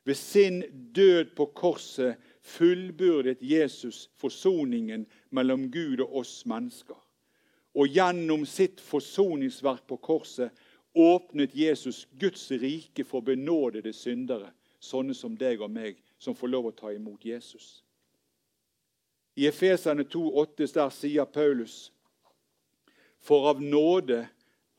Ved 0.03 0.15
sin 0.15 0.61
død 0.95 1.35
på 1.35 1.45
korset 1.45 2.15
fullbyrdet 2.41 3.37
Jesus 3.41 4.09
forsoningen 4.17 5.05
mellom 5.29 5.71
Gud 5.71 5.99
og 5.99 6.15
oss 6.15 6.45
mennesker. 6.45 6.97
Og 7.75 7.87
gjennom 7.87 8.45
sitt 8.49 8.81
forsoningsverk 8.81 9.85
på 9.87 9.97
korset 9.97 10.51
åpnet 10.93 11.55
Jesus 11.55 12.07
Guds 12.19 12.51
rike 12.51 13.03
for 13.05 13.21
benådede 13.21 13.93
syndere, 13.93 14.49
sånne 14.79 15.13
som 15.13 15.37
deg 15.37 15.61
og 15.61 15.71
meg, 15.71 15.99
som 16.17 16.35
får 16.35 16.49
lov 16.49 16.71
å 16.71 16.75
ta 16.75 16.91
imot 16.93 17.25
Jesus. 17.25 17.83
I 19.39 19.47
Efeserne 19.47 20.03
2,8 20.03 20.73
der 20.73 20.89
sier 20.91 21.25
Paulus 21.29 21.91
for 23.19 23.49
av 23.51 23.61
nåde 23.61 24.25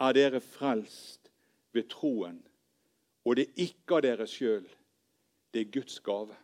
er 0.01 0.17
dere 0.17 0.41
frelst 0.41 1.31
ved 1.73 1.89
troen. 1.93 2.41
Og 3.25 3.37
det 3.37 3.47
er 3.47 3.67
ikke 3.69 3.99
av 3.99 4.05
dere 4.05 4.27
sjøl. 4.29 4.65
Det 5.53 5.61
er 5.61 5.73
Guds 5.73 6.01
gave. 6.01 6.37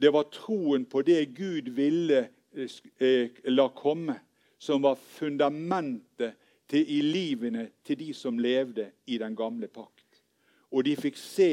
Det 0.00 0.12
var 0.12 0.28
troen 0.32 0.84
på 0.88 1.02
det 1.02 1.22
Gud 1.36 1.70
ville 1.76 2.26
eh, 2.52 3.30
la 3.44 3.68
komme, 3.68 4.18
som 4.58 4.82
var 4.82 4.96
fundamentet 4.96 6.36
til, 6.68 6.84
i 6.88 7.00
livene 7.02 7.68
til 7.84 7.98
de 8.00 8.12
som 8.14 8.38
levde 8.38 8.90
i 9.06 9.18
den 9.18 9.36
gamle 9.36 9.68
pakt. 9.68 10.22
Og 10.72 10.84
de 10.84 10.96
fikk 10.98 11.18
se 11.20 11.50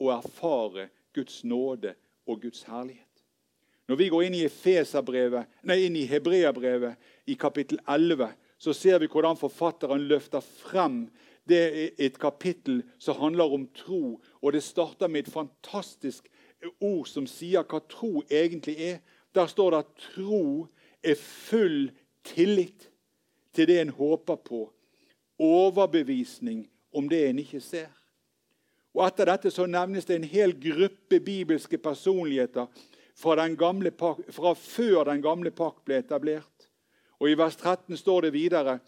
og 0.00 0.12
erfare 0.18 0.88
Guds 1.14 1.42
nåde 1.44 1.94
og 2.26 2.40
Guds 2.42 2.62
herlighet. 2.68 3.00
Når 3.88 3.96
vi 4.00 4.08
går 4.08 4.22
inn 4.24 4.38
i, 4.38 4.46
nei, 5.68 5.78
inn 5.84 5.96
i 5.96 6.06
Hebreabrevet 6.08 7.28
i 7.28 7.34
kapittel 7.36 7.78
11, 7.88 8.30
så 8.58 8.72
ser 8.72 8.98
vi 9.02 9.10
hvordan 9.12 9.36
forfatteren 9.36 10.06
løfter 10.08 10.40
frem 10.40 11.04
det 11.48 11.60
er 11.60 11.90
et 12.06 12.18
kapittel 12.18 12.82
som 12.98 13.18
handler 13.20 13.52
om 13.52 13.66
tro. 13.76 14.20
Og 14.42 14.52
det 14.52 14.62
starter 14.62 15.08
med 15.08 15.26
et 15.26 15.32
fantastisk 15.32 16.28
ord 16.80 17.04
som 17.08 17.26
sier 17.28 17.66
hva 17.68 17.82
tro 17.90 18.22
egentlig 18.30 18.78
er. 18.80 19.02
Der 19.34 19.50
står 19.50 19.74
det 19.74 19.82
at 19.84 19.92
tro 20.14 20.66
er 21.04 21.20
full 21.20 21.90
tillit 22.24 22.88
til 23.54 23.68
det 23.70 23.80
en 23.80 23.92
håper 23.94 24.36
på. 24.36 24.64
Overbevisning 25.38 26.64
om 26.94 27.08
det 27.10 27.22
en 27.28 27.42
ikke 27.42 27.60
ser. 27.62 27.92
Og 28.94 29.02
Etter 29.08 29.26
dette 29.26 29.50
så 29.50 29.66
nevnes 29.66 30.06
det 30.06 30.20
en 30.20 30.28
hel 30.30 30.54
gruppe 30.60 31.18
bibelske 31.20 31.78
personligheter 31.82 32.68
fra, 33.18 33.34
den 33.42 33.56
gamle, 33.58 33.90
fra 34.30 34.54
før 34.54 35.10
den 35.10 35.22
gamle 35.22 35.50
pakt 35.50 35.82
ble 35.86 35.98
etablert. 36.02 36.68
Og 37.18 37.30
I 37.30 37.38
vers 37.38 37.56
13 37.58 37.98
står 37.98 38.26
det 38.28 38.34
videre 38.36 38.78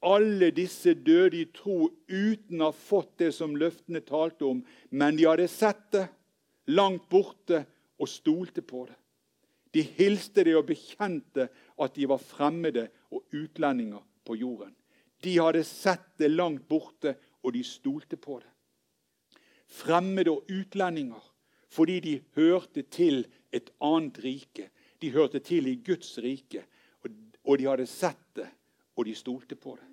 alle 0.00 0.48
disse 0.56 0.94
døde 0.94 1.36
i 1.36 1.48
tro 1.52 1.90
uten 2.08 2.62
å 2.62 2.70
ha 2.70 2.76
fått 2.76 3.18
det 3.20 3.34
som 3.36 3.56
løftene 3.56 4.00
talte 4.04 4.46
om, 4.48 4.62
men 4.90 5.16
de 5.16 5.26
hadde 5.28 5.48
sett 5.52 5.82
det 5.92 6.06
langt 6.72 7.08
borte 7.12 7.64
og 8.00 8.08
stolte 8.08 8.64
på 8.64 8.86
det. 8.88 8.96
De 9.74 9.82
hilste 9.82 10.44
det 10.44 10.56
og 10.58 10.66
bekjente 10.68 11.48
at 11.80 11.96
de 11.96 12.08
var 12.10 12.22
fremmede 12.22 12.88
og 13.10 13.24
utlendinger 13.34 14.02
på 14.26 14.36
jorden. 14.40 14.74
De 15.22 15.36
hadde 15.38 15.62
sett 15.64 16.16
det 16.18 16.30
langt 16.30 16.66
borte, 16.68 17.14
og 17.42 17.54
de 17.54 17.62
stolte 17.64 18.18
på 18.20 18.40
det. 18.40 18.50
Fremmede 19.70 20.32
og 20.32 20.48
utlendinger 20.50 21.26
fordi 21.70 22.00
de 22.02 22.12
hørte 22.34 22.82
til 22.82 23.22
et 23.54 23.68
annet 23.80 24.16
rike. 24.24 24.64
De 24.98 25.12
hørte 25.14 25.38
til 25.38 25.68
i 25.70 25.76
Guds 25.86 26.18
rike 26.18 26.64
og 27.44 27.58
de 27.58 27.68
hadde 27.68 27.86
sett 27.88 28.20
det, 28.36 28.48
og 28.96 29.06
de 29.08 29.14
stolte 29.16 29.56
på 29.56 29.76
det. 29.78 29.86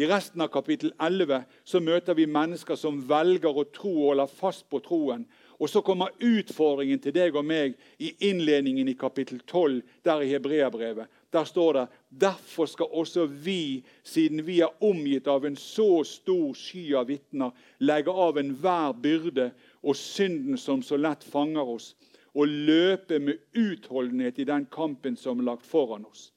I 0.00 0.06
resten 0.08 0.40
av 0.40 0.48
kapittel 0.54 0.92
11 1.02 1.42
så 1.66 1.80
møter 1.82 2.16
vi 2.16 2.28
mennesker 2.30 2.78
som 2.78 3.00
velger 3.08 3.52
å 3.52 3.66
tro 3.74 3.90
og 3.90 4.06
holder 4.12 4.30
fast 4.30 4.68
på 4.70 4.80
troen. 4.84 5.26
Og 5.60 5.68
Så 5.70 5.82
kommer 5.84 6.08
utfordringen 6.24 6.98
til 6.98 7.12
deg 7.12 7.34
og 7.36 7.44
meg 7.44 7.74
i 8.00 8.14
innledningen 8.30 8.88
i 8.88 8.96
kapittel 8.96 9.42
12, 9.46 9.82
der 10.04 10.22
i 10.24 10.30
Hebreabrevet. 10.30 11.06
Der 11.32 11.44
står 11.44 11.72
det 11.72 11.86
derfor 12.08 12.66
skal 12.66 12.86
også 12.86 13.26
vi, 13.26 13.84
siden 14.02 14.46
vi 14.46 14.60
er 14.60 14.82
omgitt 14.82 15.28
av 15.28 15.44
en 15.44 15.56
så 15.56 16.00
stor 16.04 16.54
sky 16.56 16.94
av 16.96 17.10
vitner, 17.12 17.52
legge 17.78 18.10
av 18.10 18.40
enhver 18.40 18.96
byrde 18.96 19.50
og 19.82 19.96
synden 19.96 20.56
som 20.58 20.82
så 20.82 20.96
lett 20.96 21.24
fanger 21.24 21.68
oss, 21.76 21.92
og 22.34 22.48
løpe 22.48 23.18
med 23.18 23.38
utholdenhet 23.52 24.38
i 24.38 24.48
den 24.48 24.64
kampen 24.72 25.16
som 25.16 25.42
er 25.42 25.50
lagt 25.52 25.66
foran 25.66 26.06
oss. 26.08 26.30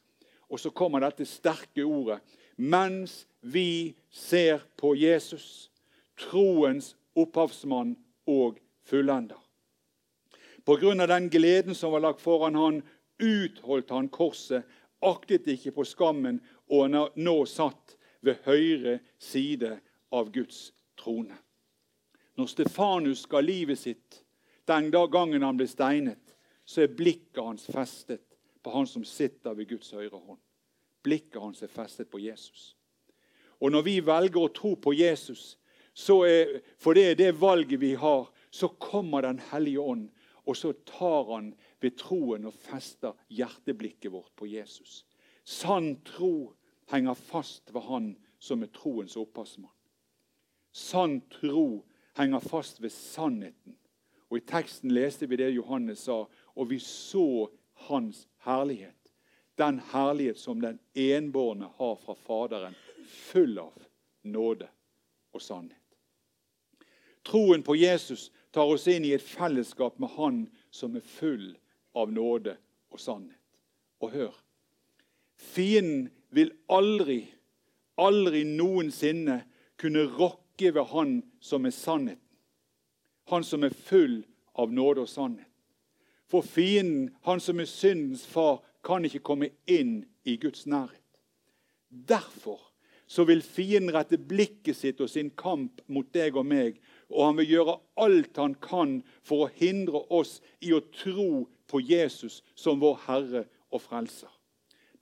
Og 0.52 0.60
så 0.60 0.70
kommer 0.70 1.00
dette 1.00 1.26
sterke 1.26 1.86
ordet. 1.86 2.20
Mens 2.58 3.24
vi 3.42 3.96
ser 4.12 4.62
på 4.78 4.94
Jesus, 5.00 5.72
troens 6.20 6.92
opphavsmann 7.16 7.96
og 8.30 8.60
fullender. 8.86 9.40
På 10.64 10.76
grunn 10.80 11.04
av 11.04 11.08
den 11.12 11.30
gleden 11.30 11.76
som 11.76 11.92
var 11.92 12.04
lagt 12.04 12.22
foran 12.22 12.56
han, 12.56 12.82
utholdt 13.20 13.90
han 13.90 14.10
korset, 14.10 14.64
aktet 15.04 15.48
ikke 15.52 15.74
på 15.76 15.84
skammen 15.86 16.40
og 16.72 16.86
han 16.86 16.96
er 16.98 17.18
nå 17.20 17.36
satt 17.50 17.98
ved 18.24 18.40
høyre 18.48 19.00
side 19.20 19.76
av 20.16 20.32
Guds 20.32 20.72
trone. 21.00 21.36
Når 22.40 22.50
Stefanus 22.50 23.26
ga 23.30 23.42
livet 23.44 23.80
sitt 23.80 24.22
den 24.66 24.90
gangen 24.92 25.44
han 25.44 25.60
ble 25.60 25.68
steinet, 25.68 26.34
så 26.66 26.86
er 26.86 26.96
blikket 26.96 27.44
hans 27.44 27.68
festet 27.68 28.24
på 28.64 28.72
han 28.72 28.88
som 28.88 29.04
sitter 29.04 29.58
ved 29.58 29.68
Guds 29.74 29.92
høyre 29.92 30.16
hånd. 30.16 30.40
Blikket 31.04 31.42
hans 31.42 31.62
er 31.66 31.72
festet 31.72 32.10
på 32.10 32.22
Jesus. 32.24 32.74
Og 33.60 33.72
Når 33.72 33.84
vi 33.84 34.00
velger 34.00 34.40
å 34.40 34.54
tro 34.56 34.76
på 34.76 34.94
Jesus, 34.96 35.58
er, 35.94 36.62
for 36.80 36.96
det 36.96 37.04
er 37.12 37.20
det 37.20 37.34
valget 37.40 37.80
vi 37.80 37.94
har, 38.00 38.32
så 38.54 38.68
kommer 38.68 39.22
Den 39.22 39.40
hellige 39.40 39.80
ånd, 39.80 40.10
og 40.46 40.58
så 40.58 40.74
tar 40.86 41.34
han 41.34 41.54
ved 41.82 41.98
troen 41.98 42.46
og 42.46 42.54
fester 42.54 43.16
hjerteblikket 43.34 44.12
vårt 44.14 44.30
på 44.36 44.46
Jesus. 44.46 45.06
Sann 45.44 45.96
tro 46.06 46.54
henger 46.92 47.14
fast 47.14 47.74
ved 47.74 47.82
Han 47.82 48.12
som 48.40 48.62
er 48.62 48.70
troens 48.76 49.18
opphavsmann. 49.18 49.74
Sann 50.72 51.22
tro 51.34 51.86
henger 52.18 52.40
fast 52.40 52.82
ved 52.82 52.94
sannheten. 52.94 53.78
Og 54.30 54.38
I 54.38 54.46
teksten 54.46 54.94
leste 54.94 55.26
vi 55.30 55.40
det 55.42 55.50
Johannes 55.56 56.06
sa, 56.06 56.26
og 56.56 56.70
vi 56.70 56.78
så 56.80 57.50
hans 57.90 58.28
herlighet. 58.46 59.10
Den 59.58 59.80
herlighet 59.80 60.38
som 60.38 60.62
den 60.62 60.80
enbårne 60.94 61.72
har 61.78 61.96
fra 61.96 62.14
Faderen, 62.14 62.76
full 63.08 63.58
av 63.60 63.74
nåde 64.22 64.70
og 65.34 65.42
sannhet. 65.42 65.80
Troen 67.24 67.64
på 67.64 67.76
Jesus 67.76 68.32
tar 68.54 68.70
oss 68.70 68.88
inn 68.88 69.06
i 69.06 69.14
et 69.16 69.26
fellesskap 69.26 70.00
med 70.00 70.14
Han 70.18 70.42
som 70.72 70.96
er 70.96 71.06
full 71.06 71.54
av 71.98 72.12
nåde 72.14 72.56
og 72.94 73.02
sannhet. 73.02 73.40
Og 74.02 74.14
hør 74.14 74.36
Fienden 75.34 76.12
vil 76.30 76.54
aldri, 76.72 77.26
aldri 77.98 78.44
noensinne 78.48 79.42
kunne 79.82 80.06
rokke 80.06 80.72
ved 80.74 80.94
Han 80.94 81.18
som 81.42 81.66
er 81.66 81.76
sannheten. 81.76 82.22
Han 83.32 83.44
som 83.44 83.64
er 83.64 83.74
full 83.74 84.22
av 84.54 84.72
nåde 84.72 85.04
og 85.04 85.10
sannhet. 85.10 85.50
For 86.34 86.42
fienden, 86.42 87.12
han 87.22 87.40
som 87.40 87.60
er 87.62 87.70
syndens 87.70 88.26
far, 88.26 88.64
kan 88.84 89.06
ikke 89.06 89.22
komme 89.22 89.52
inn 89.70 90.00
i 90.26 90.34
Guds 90.42 90.66
nærhet. 90.66 90.98
Derfor 91.90 92.58
så 93.08 93.24
vil 93.24 93.44
fienden 93.46 93.94
rette 93.94 94.18
blikket 94.18 94.80
sitt 94.80 95.02
og 95.04 95.12
sin 95.14 95.30
kamp 95.38 95.84
mot 95.86 96.10
deg 96.16 96.34
og 96.34 96.48
meg, 96.50 96.80
og 97.14 97.28
han 97.28 97.38
vil 97.40 97.52
gjøre 97.52 97.76
alt 98.04 98.40
han 98.42 98.56
kan 98.62 98.98
for 99.26 99.46
å 99.46 99.52
hindre 99.56 100.02
oss 100.14 100.40
i 100.66 100.74
å 100.74 100.82
tro 100.94 101.46
på 101.70 101.82
Jesus 101.86 102.42
som 102.60 102.82
vår 102.82 102.98
Herre 103.06 103.44
og 103.74 103.84
Frelser. 103.86 104.32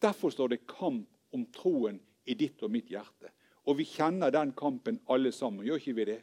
Derfor 0.02 0.34
står 0.34 0.54
det 0.54 0.66
kamp 0.70 1.08
om 1.32 1.46
troen 1.56 2.00
i 2.28 2.36
ditt 2.38 2.62
og 2.64 2.74
mitt 2.74 2.92
hjerte. 2.92 3.32
Og 3.70 3.78
vi 3.80 3.86
kjenner 3.86 4.34
den 4.34 4.54
kampen 4.58 5.00
alle 5.12 5.32
sammen. 5.36 5.66
Gjør 5.66 5.82
ikke 5.82 5.98
vi 6.00 6.08
det? 6.10 6.22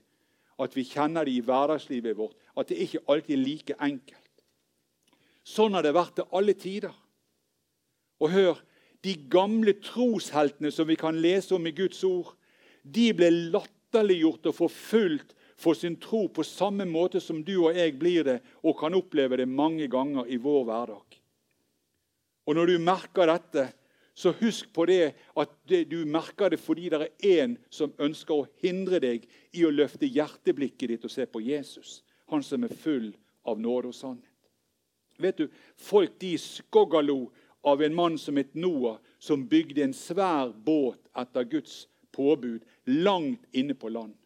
At 0.59 0.75
vi 0.75 0.85
kjenner 0.89 1.27
det 1.27 1.37
i 1.39 1.45
hverdagslivet 1.47 2.17
vårt. 2.19 2.35
At 2.59 2.71
det 2.71 2.81
ikke 2.83 3.05
alltid 3.07 3.37
er 3.37 3.45
like 3.45 3.77
enkelt. 3.79 4.25
Sånn 5.47 5.77
har 5.79 5.87
det 5.87 5.95
vært 5.97 6.19
til 6.19 6.29
alle 6.35 6.55
tider. 6.59 6.95
Og 8.19 8.33
hør, 8.35 8.59
de 9.07 9.15
gamle 9.31 9.77
trosheltene 9.79 10.73
som 10.75 10.89
vi 10.91 10.99
kan 10.99 11.21
lese 11.23 11.55
om 11.55 11.67
i 11.71 11.73
Guds 11.77 12.03
ord, 12.05 12.35
de 12.83 13.13
ble 13.15 13.31
latterliggjort 13.55 14.51
og 14.51 14.57
forfulgt 14.59 15.37
for 15.59 15.75
sin 15.75 15.97
tro 15.99 16.29
på 16.31 16.45
samme 16.47 16.87
måte 16.87 17.21
som 17.21 17.43
du 17.45 17.57
og 17.57 17.77
jeg 17.77 17.97
blir 17.99 18.25
det, 18.25 18.39
og 18.63 18.79
kan 18.79 18.95
oppleve 18.95 19.41
det 19.41 19.49
mange 19.51 19.89
ganger 19.91 20.31
i 20.31 20.39
vår 20.39 20.65
hverdag. 20.69 21.19
Og 22.49 22.55
Når 22.55 22.67
du 22.67 22.79
merker 22.79 23.29
dette, 23.29 23.67
så 24.19 24.33
husk 24.41 24.73
på 24.75 24.87
det 24.89 25.13
at 25.39 25.51
det, 25.69 25.85
du 25.91 26.03
merker 26.07 26.51
det 26.51 26.59
fordi 26.59 26.89
det 26.91 27.01
er 27.05 27.43
en 27.43 27.53
som 27.71 27.93
ønsker 28.03 28.35
å 28.35 28.49
hindre 28.63 28.99
deg 29.03 29.29
i 29.55 29.63
å 29.63 29.71
løfte 29.71 30.09
hjerteblikket 30.11 30.91
ditt 30.91 31.05
og 31.07 31.13
se 31.13 31.27
på 31.27 31.43
Jesus, 31.45 32.01
han 32.27 32.43
som 32.43 32.65
er 32.67 32.75
full 32.75 33.13
av 33.47 33.61
nåde 33.63 33.93
og 33.93 33.95
sannhet. 33.95 34.25
Vet 35.19 35.39
du, 35.39 35.47
Folk 35.77 36.19
de 36.19 36.33
skoggalo 36.39 37.29
av 37.63 37.83
en 37.83 37.95
mann 37.95 38.19
som 38.19 38.37
het 38.39 38.55
Noah, 38.59 38.99
som 39.19 39.47
bygde 39.47 39.85
en 39.87 39.95
svær 39.95 40.51
båt 40.51 40.99
etter 41.15 41.47
Guds 41.47 41.87
påbud 42.15 42.67
langt 42.91 43.47
inne 43.53 43.79
på 43.79 43.91
land. 43.95 44.18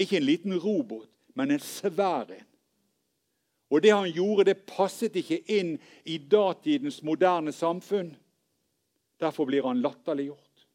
Ikke 0.00 0.16
en 0.16 0.24
liten 0.24 0.56
robåt, 0.58 1.08
men 1.36 1.50
en 1.50 1.60
svær 1.60 2.30
en. 2.32 2.46
Og 3.70 3.82
Det 3.82 3.92
han 3.94 4.10
gjorde, 4.10 4.44
det 4.44 4.66
passet 4.66 5.14
ikke 5.16 5.44
inn 5.46 5.76
i 6.04 6.18
datidens 6.18 7.02
moderne 7.06 7.52
samfunn. 7.52 8.16
Derfor 9.20 9.46
blir 9.46 9.62
han 9.62 9.82
latterliggjort. 9.82 10.66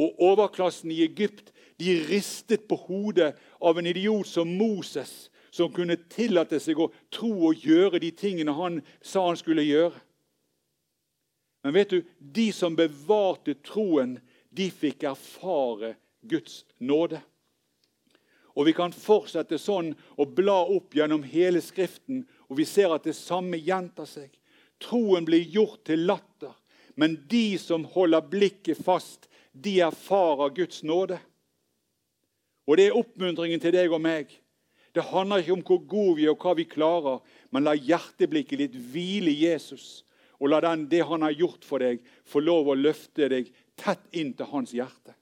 Og 0.00 0.22
overklassen 0.22 0.90
i 0.90 1.02
Egypt 1.04 1.52
de 1.78 1.94
ristet 2.08 2.66
på 2.68 2.76
hodet 2.76 3.34
av 3.60 3.78
en 3.78 3.86
idiot 3.86 4.26
som 4.26 4.48
Moses, 4.48 5.30
som 5.50 5.72
kunne 5.72 5.98
tillate 6.10 6.60
seg 6.60 6.78
å 6.78 6.90
tro 7.12 7.30
og 7.50 7.62
gjøre 7.66 8.00
de 8.02 8.10
tingene 8.10 8.54
han 8.54 8.80
sa 9.02 9.26
han 9.28 9.38
skulle 9.38 9.66
gjøre. 9.66 9.94
Men 11.62 11.74
vet 11.76 11.90
du, 11.90 12.02
de 12.18 12.48
som 12.56 12.76
bevarte 12.76 13.54
troen, 13.66 14.16
de 14.50 14.70
fikk 14.72 15.04
erfare 15.06 15.94
Guds 16.26 16.64
nåde. 16.78 17.20
Og 18.56 18.66
Vi 18.66 18.72
kan 18.74 18.92
fortsette 18.92 19.58
sånn 19.58 19.92
og 20.18 20.34
bla 20.34 20.58
opp 20.64 20.94
gjennom 20.94 21.22
hele 21.22 21.62
Skriften, 21.62 22.24
og 22.48 22.58
vi 22.58 22.66
ser 22.66 22.92
at 22.94 23.06
det 23.06 23.14
samme 23.14 23.60
gjentar 23.60 24.08
seg. 24.10 24.30
Troen 24.80 25.24
blir 25.24 25.44
gjort 25.44 25.84
til 25.86 26.06
latter, 26.08 26.54
men 26.96 27.18
de 27.30 27.58
som 27.58 27.84
holder 27.84 28.26
blikket 28.26 28.80
fast, 28.82 29.28
de 29.52 29.80
erfarer 29.80 30.54
Guds 30.54 30.82
nåde. 30.82 31.18
Og 32.66 32.76
Det 32.76 32.86
er 32.86 32.96
oppmuntringen 32.96 33.60
til 33.60 33.72
deg 33.74 33.92
og 33.92 34.00
meg. 34.00 34.30
Det 34.94 35.02
handler 35.02 35.42
ikke 35.42 35.52
om 35.52 35.64
hvor 35.66 35.82
gode 35.86 36.16
vi 36.18 36.26
er 36.26 36.34
og 36.34 36.42
hva 36.42 36.54
vi 36.58 36.66
klarer, 36.66 37.20
men 37.50 37.64
la 37.64 37.74
hjerteblikket 37.74 38.58
ditt 38.58 38.78
hvile 38.92 39.30
i 39.30 39.44
Jesus 39.46 40.04
og 40.40 40.48
la 40.48 40.60
den, 40.64 40.86
det 40.88 41.04
han 41.04 41.22
har 41.22 41.36
gjort 41.36 41.66
for 41.68 41.82
deg, 41.84 42.00
få 42.24 42.40
lov 42.40 42.70
å 42.72 42.78
løfte 42.78 43.28
deg 43.28 43.50
tett 43.76 44.06
inn 44.16 44.32
til 44.36 44.48
hans 44.48 44.72
hjerte. 44.72 45.12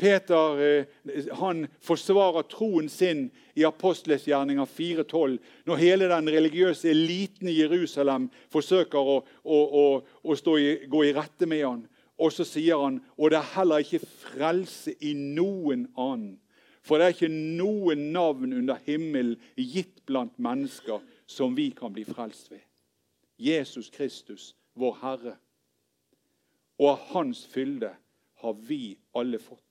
Peter 0.00 0.60
eh, 0.64 0.86
han 1.36 1.66
forsvarer 1.84 2.46
troen 2.48 2.88
sin 2.88 3.26
i 3.58 3.66
apostlesgjerninga 3.68 4.64
4.12, 4.64 5.36
når 5.68 5.80
hele 5.82 6.08
den 6.08 6.30
religiøse 6.32 6.88
eliten 6.90 7.50
i 7.52 7.58
Jerusalem 7.58 8.30
forsøker 8.52 9.12
å, 9.14 9.18
å, 9.44 9.58
å, 9.82 9.84
å 10.24 10.56
i, 10.56 10.70
gå 10.88 11.04
i 11.04 11.12
rette 11.16 11.48
med 11.50 11.66
han. 11.66 11.82
Og 12.20 12.32
så 12.32 12.44
sier 12.48 12.80
han 12.80 13.00
og 13.16 13.32
det 13.32 13.40
er 13.40 13.52
heller 13.56 13.84
ikke 13.84 14.00
frelse 14.04 14.96
i 15.04 15.12
noen 15.16 15.86
annen. 15.96 16.38
For 16.80 16.96
det 16.96 17.06
er 17.06 17.16
ikke 17.16 17.32
noen 17.60 18.08
navn 18.14 18.54
under 18.56 18.80
himmelen 18.86 19.36
gitt 19.56 20.00
blant 20.08 20.32
mennesker 20.40 21.04
som 21.28 21.52
vi 21.56 21.70
kan 21.76 21.92
bli 21.92 22.06
frelst 22.08 22.48
ved. 22.52 22.64
Jesus 23.36 23.92
Kristus, 23.92 24.54
vår 24.76 24.96
Herre. 25.02 25.34
Og 26.80 26.94
av 26.94 27.10
Hans 27.12 27.44
fylde 27.52 27.92
har 28.40 28.62
vi 28.64 28.96
alle 29.12 29.40
fått. 29.40 29.69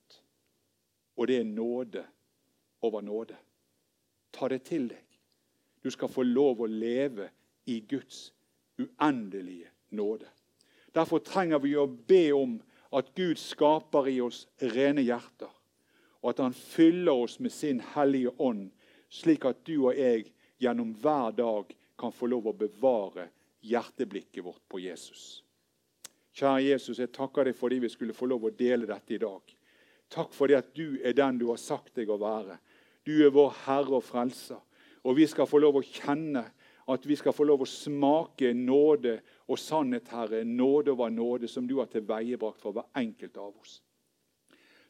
Og 1.20 1.28
det 1.28 1.36
er 1.36 1.44
nåde 1.44 2.04
over 2.82 3.04
nåde. 3.04 3.36
Ta 4.32 4.48
det 4.48 4.62
til 4.64 4.88
deg. 4.88 5.04
Du 5.84 5.90
skal 5.92 6.08
få 6.08 6.24
lov 6.24 6.62
å 6.64 6.68
leve 6.68 7.28
i 7.68 7.80
Guds 7.88 8.30
uendelige 8.80 9.68
nåde. 9.96 10.28
Derfor 10.94 11.20
trenger 11.24 11.60
vi 11.60 11.76
å 11.76 11.86
be 11.86 12.30
om 12.32 12.56
at 12.96 13.12
Gud 13.14 13.38
skaper 13.38 14.08
i 14.10 14.16
oss 14.24 14.46
rene 14.72 15.04
hjerter, 15.04 15.50
og 16.20 16.30
at 16.32 16.42
Han 16.42 16.56
fyller 16.56 17.12
oss 17.12 17.38
med 17.40 17.52
sin 17.52 17.80
hellige 17.94 18.32
ånd, 18.38 18.70
slik 19.08 19.44
at 19.44 19.60
du 19.66 19.76
og 19.86 19.94
jeg 19.94 20.32
gjennom 20.58 20.94
hver 20.94 21.36
dag 21.36 21.76
kan 21.98 22.12
få 22.12 22.26
lov 22.26 22.48
å 22.48 22.56
bevare 22.56 23.28
hjerteblikket 23.60 24.44
vårt 24.44 24.62
på 24.68 24.80
Jesus. 24.80 25.44
Kjære 26.32 26.64
Jesus, 26.64 26.98
jeg 26.98 27.12
takker 27.12 27.44
deg 27.44 27.56
fordi 27.56 27.78
vi 27.84 27.88
skulle 27.92 28.16
få 28.16 28.26
lov 28.26 28.48
å 28.48 28.54
dele 28.54 28.88
dette 28.88 29.14
i 29.14 29.20
dag. 29.20 29.59
Takk 30.10 30.32
for 30.34 30.50
det 30.50 30.58
at 30.58 30.72
du 30.74 30.98
er 31.04 31.14
den 31.14 31.38
du 31.38 31.46
har 31.52 31.60
sagt 31.60 31.94
deg 31.94 32.10
å 32.10 32.18
være. 32.20 32.58
Du 33.06 33.14
er 33.24 33.34
vår 33.34 33.54
Herre 33.64 34.00
og 34.00 34.04
Frelser. 34.04 34.58
Og 35.06 35.16
vi 35.16 35.26
skal 35.30 35.48
få 35.48 35.60
lov 35.62 35.78
å 35.80 35.86
kjenne 35.86 36.42
at 36.90 37.06
vi 37.06 37.16
skal 37.16 37.32
få 37.32 37.46
lov 37.46 37.62
å 37.62 37.68
smake 37.68 38.50
nåde 38.56 39.20
og 39.46 39.60
sannhet, 39.60 40.10
Herre. 40.10 40.42
Nåde 40.44 40.92
over 40.92 41.12
nåde 41.14 41.48
som 41.48 41.68
du 41.68 41.78
har 41.78 41.88
tilveiebrakt 41.92 42.60
for 42.60 42.74
hver 42.74 42.88
enkelt 42.98 43.38
av 43.38 43.54
oss. 43.54 43.78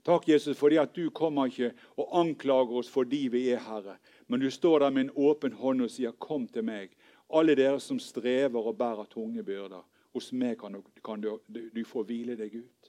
Takk, 0.07 0.31
Jesus, 0.31 0.57
fordi 0.57 0.79
at 0.81 0.95
du 0.97 1.11
kommer 1.13 1.51
ikke 1.51 1.75
og 2.01 2.15
anklager 2.23 2.79
oss 2.81 2.89
for 2.89 3.05
de 3.05 3.27
vi 3.29 3.45
er 3.53 3.61
Herre, 3.67 3.99
men 4.33 4.41
du 4.41 4.49
står 4.51 4.81
der 4.81 4.95
med 4.97 5.05
en 5.05 5.17
åpen 5.29 5.53
hånd 5.53 5.85
og 5.85 5.91
sier, 5.91 6.13
'Kom 6.13 6.49
til 6.49 6.65
meg', 6.65 6.97
alle 7.29 7.55
dere 7.55 7.81
som 7.81 7.99
strever 7.99 8.67
og 8.67 8.79
bærer 8.79 9.05
tunge 9.11 9.43
byrder. 9.43 9.85
Hos 10.15 10.33
meg 10.33 10.59
kan, 10.59 10.73
du, 10.73 10.83
kan 11.05 11.21
du, 11.21 11.39
du 11.75 11.85
få 11.85 12.03
hvile 12.03 12.35
deg 12.37 12.55
ut. 12.55 12.80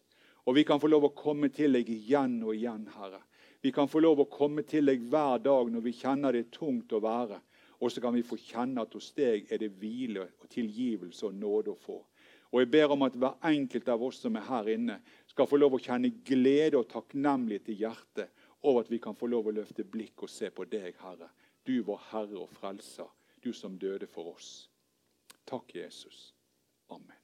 Og 0.45 0.55
vi 0.57 0.63
kan 0.65 0.81
få 0.81 0.89
lov 0.89 1.09
å 1.09 1.15
komme 1.15 1.51
til 1.53 1.77
deg 1.77 1.89
igjen 1.89 2.39
og 2.43 2.55
igjen, 2.55 2.87
Herre. 2.95 3.21
Vi 3.61 3.71
kan 3.71 3.89
få 3.89 4.01
lov 4.01 4.23
å 4.23 4.29
komme 4.31 4.63
til 4.65 4.89
deg 4.89 5.03
hver 5.11 5.41
dag 5.43 5.69
når 5.69 5.83
vi 5.85 5.93
kjenner 5.93 6.33
det 6.33 6.47
er 6.47 6.55
tungt 6.55 6.93
å 6.97 7.01
være. 7.03 7.37
Og 7.81 7.91
så 7.93 8.01
kan 8.01 8.13
vi 8.13 8.25
få 8.25 8.37
kjenne 8.37 8.81
at 8.81 8.93
hos 8.97 9.11
deg 9.17 9.49
er 9.53 9.61
det 9.61 9.71
hvile 9.81 10.25
og 10.41 10.49
tilgivelse 10.49 11.29
og 11.29 11.37
nåde 11.37 11.73
å 11.73 11.77
få. 11.77 11.99
Og 12.51 12.59
jeg 12.61 12.71
ber 12.73 12.93
om 12.93 13.05
at 13.05 13.15
hver 13.15 13.37
enkelt 13.47 13.87
av 13.89 14.03
oss 14.03 14.19
som 14.25 14.35
er 14.35 14.47
her 14.49 14.69
inne, 14.73 14.97
skal 15.29 15.47
få 15.47 15.61
lov 15.61 15.77
å 15.77 15.81
kjenne 15.81 16.11
glede 16.25 16.81
og 16.81 16.89
takknemlighet 16.91 17.69
i 17.71 17.77
hjertet 17.85 18.33
over 18.65 18.83
at 18.83 18.91
vi 18.91 18.99
kan 19.01 19.17
få 19.17 19.29
lov 19.31 19.49
å 19.49 19.55
løfte 19.55 19.85
blikk 19.87 20.25
og 20.25 20.29
se 20.29 20.51
på 20.53 20.67
deg, 20.69 20.97
Herre. 21.01 21.31
Du 21.65 21.77
vår 21.85 22.01
Herre 22.11 22.43
og 22.43 22.53
Frelser 22.57 23.09
du 23.41 23.53
som 23.53 23.77
døde 23.77 24.07
for 24.07 24.35
oss. 24.35 24.69
Takk, 25.45 25.75
Jesus. 25.75 26.33
Amen. 26.89 27.20